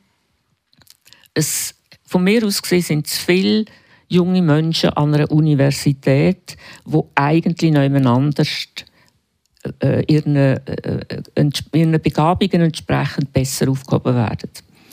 [1.33, 1.75] Es
[2.11, 3.63] von mir aus gesehen sind es viele
[4.09, 8.67] junge Menschen an einer Universität, die eigentlich noch anders
[9.81, 14.49] äh, ihren, äh, äh ihren Begabungen entsprechend besser aufgehoben werden.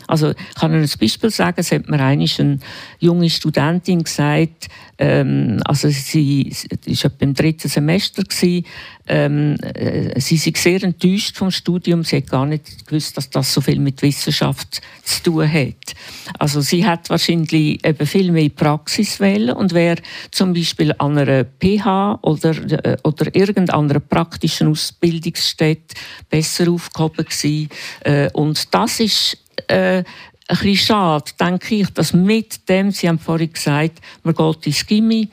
[0.08, 2.58] Also ich kann Ihnen ein Beispiel sagen, es hat mir eine
[2.98, 8.64] junge Studentin gesagt, ähm, also sie war im dritten Semester, gewesen,
[9.06, 13.54] ähm, äh, sie war sehr enttäuscht vom Studium, sie hat gar nicht gewusst, dass das
[13.54, 15.94] so viel mit Wissenschaft zu tun hat.
[16.38, 21.44] Also sie hat wahrscheinlich eben viel mehr Praxis wählen und wäre zum Beispiel an einer
[21.44, 22.50] PH oder,
[22.84, 25.94] äh, oder irgendeiner praktischen Ausbildungsstätte
[26.28, 27.68] besser aufgehoben gewesen.
[28.00, 30.04] Äh, und das ist äh, ein
[30.48, 35.28] bisschen schade, denke ich, dass mit dem, Sie haben vorhin gesagt, man geht ins Gimmi,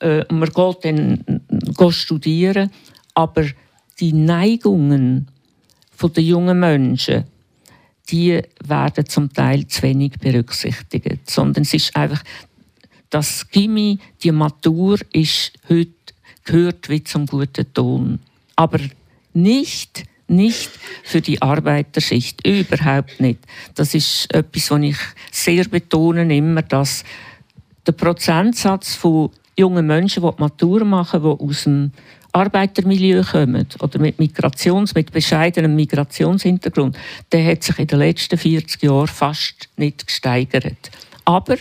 [0.00, 2.70] äh, man geht dann geht studieren,
[3.14, 3.46] aber
[3.98, 5.28] die Neigungen
[6.16, 7.24] der jungen Menschen,
[8.10, 12.24] die werden zum Teil zu wenig berücksichtigt, sondern es ist einfach,
[13.08, 15.92] das Gimmi, die Matur ist heute
[16.44, 18.18] gehört wie zum guten Ton,
[18.56, 18.80] aber
[19.32, 20.70] nicht nicht
[21.04, 23.40] für die Arbeiterschicht, überhaupt nicht.
[23.74, 24.96] Das ist etwas, was ich
[25.30, 27.04] sehr betone immer, dass
[27.86, 31.92] der Prozentsatz von jungen Menschen, die, die Matur machen, die aus dem
[32.32, 36.96] Arbeitermilieu kommen oder mit Migrations, mit bescheidenem Migrationshintergrund,
[37.30, 40.90] der hat sich in den letzten 40 Jahren fast nicht gesteigert.
[41.26, 41.56] Aber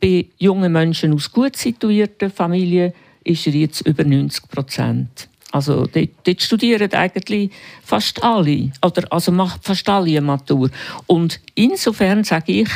[0.00, 2.92] bei jungen Menschen aus gut situierten Familien
[3.24, 5.28] ist er jetzt über 90 Prozent.
[5.52, 7.50] Also dort, dort, studieren eigentlich
[7.84, 10.70] fast alle, oder also macht fast alle eine Matur.
[11.06, 12.68] Und insofern sage ich,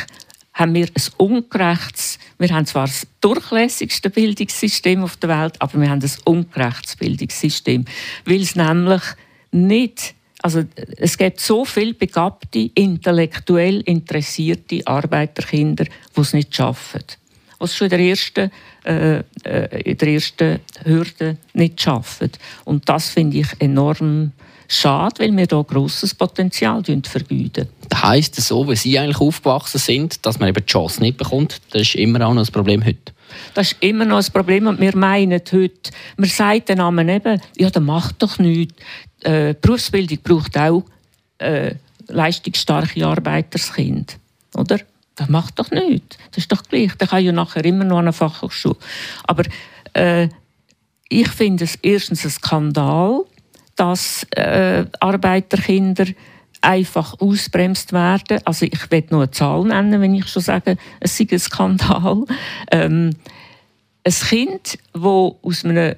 [0.53, 5.89] haben wir ein ungerechtes, wir haben zwar das durchlässigste Bildungssystem auf der Welt, aber wir
[5.89, 7.85] haben ein ungerechtes Bildungssystem,
[8.25, 9.01] weil es nämlich
[9.51, 10.63] nicht also
[10.97, 17.01] es gibt so viele begabte, intellektuell interessierte Arbeiterkinder, die es nicht schaffen
[17.59, 18.51] was schon in der ersten,
[18.85, 22.31] äh, äh, in der ersten Hürde nicht schaffen.
[22.65, 24.31] Und das finde ich enorm
[24.67, 27.67] schade, weil wir hier grosses Potenzial vergeuden.
[27.89, 31.61] Das heisst so, wie Sie eigentlich aufgewachsen sind, dass man eben die Chance nicht bekommt,
[31.71, 33.13] das ist immer auch noch ein Problem heute?
[33.53, 37.41] Das ist immer noch ein Problem und wir meinen heute, man sagt den Namen eben,
[37.57, 38.75] ja, das macht doch nichts.
[39.21, 40.83] Äh, Berufsbildung braucht auch
[41.37, 41.75] äh,
[42.07, 44.17] leistungsstarke Arbeiterskind,
[44.55, 44.79] oder?
[45.17, 46.17] Das macht doch nichts.
[46.31, 46.95] Das ist doch gleich.
[46.95, 48.77] Der kann ja nachher immer noch an eine Fachhochschule.
[49.23, 49.43] Aber
[49.93, 50.29] äh,
[51.09, 53.23] ich finde es erstens ein Skandal,
[53.75, 56.05] dass äh, Arbeiterkinder
[56.61, 58.39] einfach ausbremst werden.
[58.45, 62.23] Also ich will nur eine Zahl nennen, wenn ich schon sage, es sei ein Skandal.
[62.71, 63.15] Ähm,
[64.03, 65.95] ein Kind, das aus einem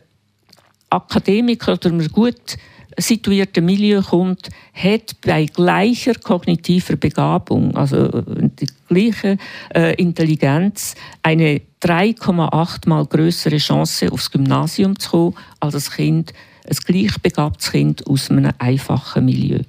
[0.89, 2.57] Akademiker oder einem gut
[2.97, 9.37] situierten Milieu kommt, hat bei gleicher kognitiver Begabung, also die gleiche
[9.73, 16.33] äh, Intelligenz, eine 3,8 mal größere Chance aufs Gymnasium zu kommen als ein Kind,
[16.67, 19.59] ein gleichbegabtes Kind aus einem einfachen Milieu.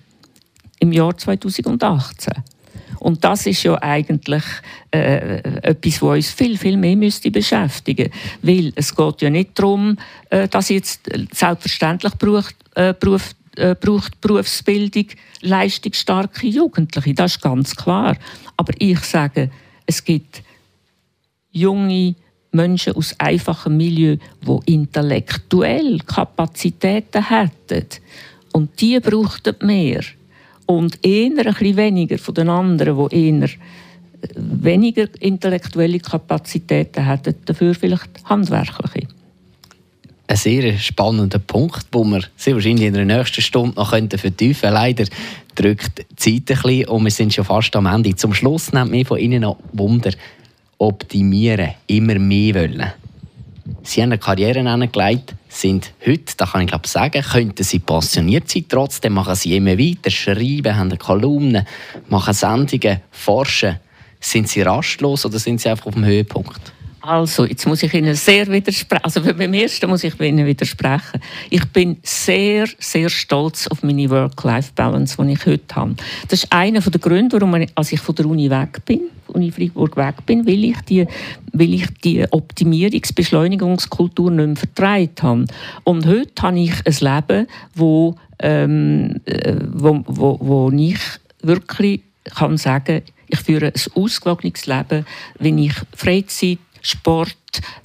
[0.80, 2.32] Im Jahr 2018.
[3.00, 4.44] Und das ist ja eigentlich
[4.90, 8.10] äh, etwas, was uns viel, viel mehr müsste beschäftigen
[8.42, 9.96] Weil es geht ja nicht darum,
[10.28, 15.06] äh, dass jetzt selbstverständlich braucht, äh, Beruf, äh, braucht Berufsbildung
[15.40, 17.14] leistungsstarke Jugendliche.
[17.14, 18.16] Das ist ganz klar.
[18.56, 19.50] Aber ich sage,
[19.86, 20.42] es gibt
[21.50, 22.14] junge
[22.52, 24.16] Menschen aus einfachem Milieu,
[24.46, 27.86] die intellektuell Kapazitäten hätten.
[28.52, 30.02] Und die brauchten mehr
[30.66, 33.48] und eher ein bisschen weniger von den anderen, die eher äh,
[34.36, 39.08] weniger intellektuelle Kapazitäten hätten, dafür vielleicht handwerkliche.
[40.30, 44.72] Ein sehr spannender Punkt, wo wir sehr wahrscheinlich in der nächsten Stunde noch vertiefen könnten.
[44.72, 45.04] Leider
[45.56, 48.14] drückt die Zeit ein bisschen und wir sind schon fast am Ende.
[48.14, 50.12] Zum Schluss nimmt mich von Ihnen noch Wunder,
[50.78, 52.92] optimieren, immer mehr wollen.
[53.82, 58.48] Sie haben eine Karriere angelegt, sind heute, da kann ich glaube sagen, könnten sie passioniert
[58.48, 61.66] sein, trotzdem machen sie immer weiter, schreiben, haben Kolumnen,
[62.08, 63.80] machen Sendungen, forschen.
[64.20, 66.72] Sind sie rastlos oder sind sie einfach auf dem Höhepunkt?
[67.02, 69.02] Also, jetzt muss ich Ihnen sehr widersprechen.
[69.02, 71.22] Also, beim ersten muss ich Ihnen widersprechen.
[71.48, 75.94] Ich bin sehr, sehr stolz auf meine Work-Life-Balance, die ich heute habe.
[76.28, 79.50] Das ist einer der Gründe, warum ich, als ich von der Uni weg bin, Uni
[79.50, 81.06] Freiburg weg bin, weil ich die,
[81.52, 85.46] weil ich die Optimierungsbeschleunigungskultur nicht mehr vertreibt habe.
[85.84, 91.00] Und heute habe ich ein Leben, wo, ähm, äh, wo, wo, wo ich
[91.42, 95.06] wirklich kann sagen, ich führe ein ausgewogenes Leben,
[95.38, 97.36] wenn ich Freizeit, Sport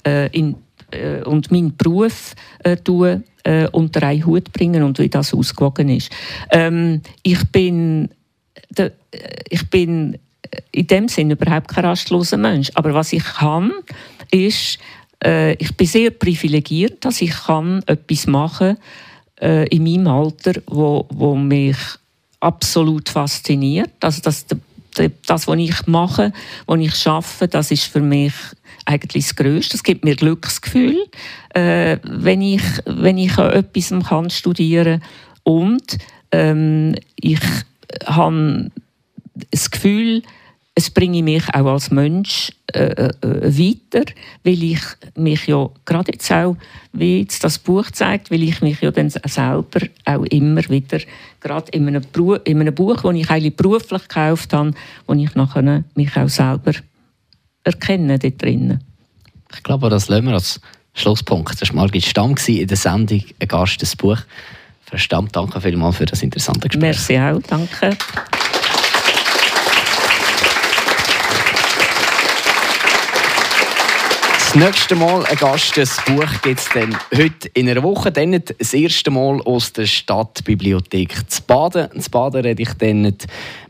[0.06, 0.56] äh, in,
[0.90, 2.34] äh, und meinen Beruf
[2.64, 6.10] äh, tue, äh, unter einen Hut bringen und wie das ausgewogen ist.
[6.50, 8.08] Ähm, ich bin,
[8.70, 9.18] de, äh,
[9.48, 10.18] ich bin
[10.72, 12.70] in dem Sinne überhaupt kein rastloser Mensch.
[12.74, 13.72] Aber was ich kann,
[14.30, 14.78] ist,
[15.24, 18.76] äh, ich bin sehr privilegiert, dass ich kann etwas machen
[19.40, 21.76] äh, in meinem Alter, wo, wo mich
[22.40, 23.92] absolut fasziniert.
[24.00, 24.46] Also das,
[25.26, 26.32] das, was ich mache,
[26.66, 28.32] was ich schaffe, das ist für mich
[28.86, 29.76] eigentlich das Größte.
[29.76, 31.06] Es gibt mir Glücksgefühl,
[31.54, 35.02] äh, wenn ich wenn ich an etwas kann studieren
[35.42, 35.98] und
[36.32, 37.40] ähm, ich
[38.06, 38.70] habe
[39.50, 40.22] das Gefühl,
[40.78, 44.12] es bringe mich auch als Mensch äh, äh, weiter,
[44.44, 44.80] weil ich
[45.14, 46.56] mich ja gerade jetzt auch,
[46.92, 50.98] wie jetzt das Buch zeigt, weil ich mich ja dann selber auch immer wieder,
[51.40, 54.72] gerade in einem, Beruf, in einem Buch, das ich eigentlich beruflich gekauft habe,
[55.06, 56.72] wo ich nachher mich auch selber
[57.66, 58.80] erkenne dort drinnen.
[59.52, 60.60] Ich glaube, das lassen wir als
[60.94, 61.60] Schlusspunkt.
[61.60, 64.18] Das war Margit Stamm in der Sendung «Ein Gast des Buch».
[64.84, 66.80] Frau Stamm, danke vielmals für das interessante Gespräch.
[66.80, 67.96] Merci auch, danke.
[74.56, 78.10] nächste Mal ein Gast, das Buch gibt es dann heute in einer Woche.
[78.10, 82.00] Dann das erste Mal aus der Stadtbibliothek zu Baden.
[82.00, 83.14] Zu Baden rede ich dann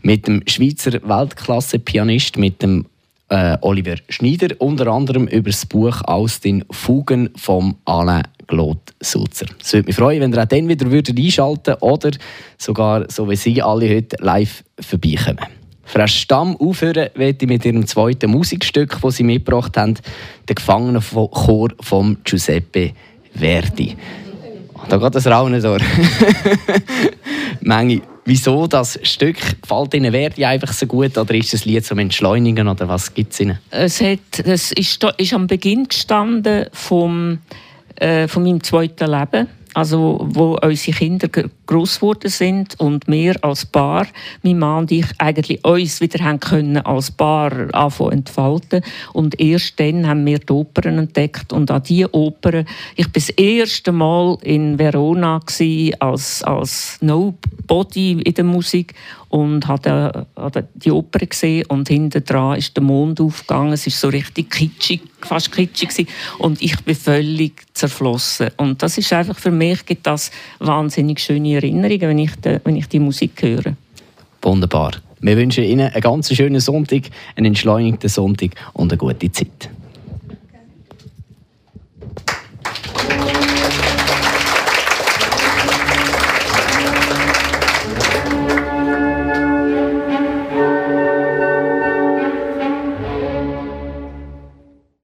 [0.03, 2.87] mit dem Schweizer Weltklasse-Pianist, mit dem
[3.29, 9.47] äh, Oliver Schneider, unter anderem über das Buch «Aus den Fugen» von Alain Claude Sulzer.
[9.61, 12.11] Es würde mich freuen, wenn ihr auch dann wieder einschalten würdet oder
[12.59, 15.47] sogar, so wie Sie alle heute, live vorbeikommen.
[15.85, 19.95] Frau Stamm aufhören möchte ich mit ihrem zweiten Musikstück, das sie mitgebracht haben,
[20.49, 22.93] «Der Gefangenenchor» von Giuseppe
[23.33, 23.97] Verdi.
[24.89, 25.83] Da geht das Raunen durch.
[27.61, 28.03] Menge.
[28.27, 29.37] Wieso das Stück?
[29.63, 33.33] Gefällt Ihnen Verdi einfach so gut oder ist das Lied zum Entschleunigen oder was gibt
[33.33, 33.59] es Ihnen?
[33.71, 37.39] Es, hat, es ist, ist am Beginn gestanden vom,
[37.97, 41.29] äh, von meinem zweiten Leben also wo unsere Kinder
[41.67, 44.07] groß geworden sind und wir als Paar,
[44.43, 49.79] mein Mann und ich, eigentlich uns wieder haben können als Paar anfangen entfalten und erst
[49.79, 54.39] dann haben wir die Opern entdeckt und an diese Opern, ich war das erste Mal
[54.43, 55.41] in Verona
[55.99, 58.95] als, als Nobody in der Musik
[59.29, 60.27] und habe
[60.75, 63.73] die Oper gesehen und hinten dran ist der Mond aufgegangen.
[63.73, 66.09] Es ist so richtig kitschig, fast kitschig gewesen.
[66.39, 68.51] und ich bin völlig zerflossen.
[68.57, 72.77] Und das ist einfach für mich gibt das wahnsinnig schöne Erinnerungen, wenn ich, die, wenn
[72.77, 73.75] ich die Musik höre.
[74.43, 74.93] Wunderbar.
[75.21, 77.03] Wir wünschen Ihnen einen ganz schönen Sonntag,
[77.37, 79.71] einen entschleunigten Sonntag und eine gute Zeit.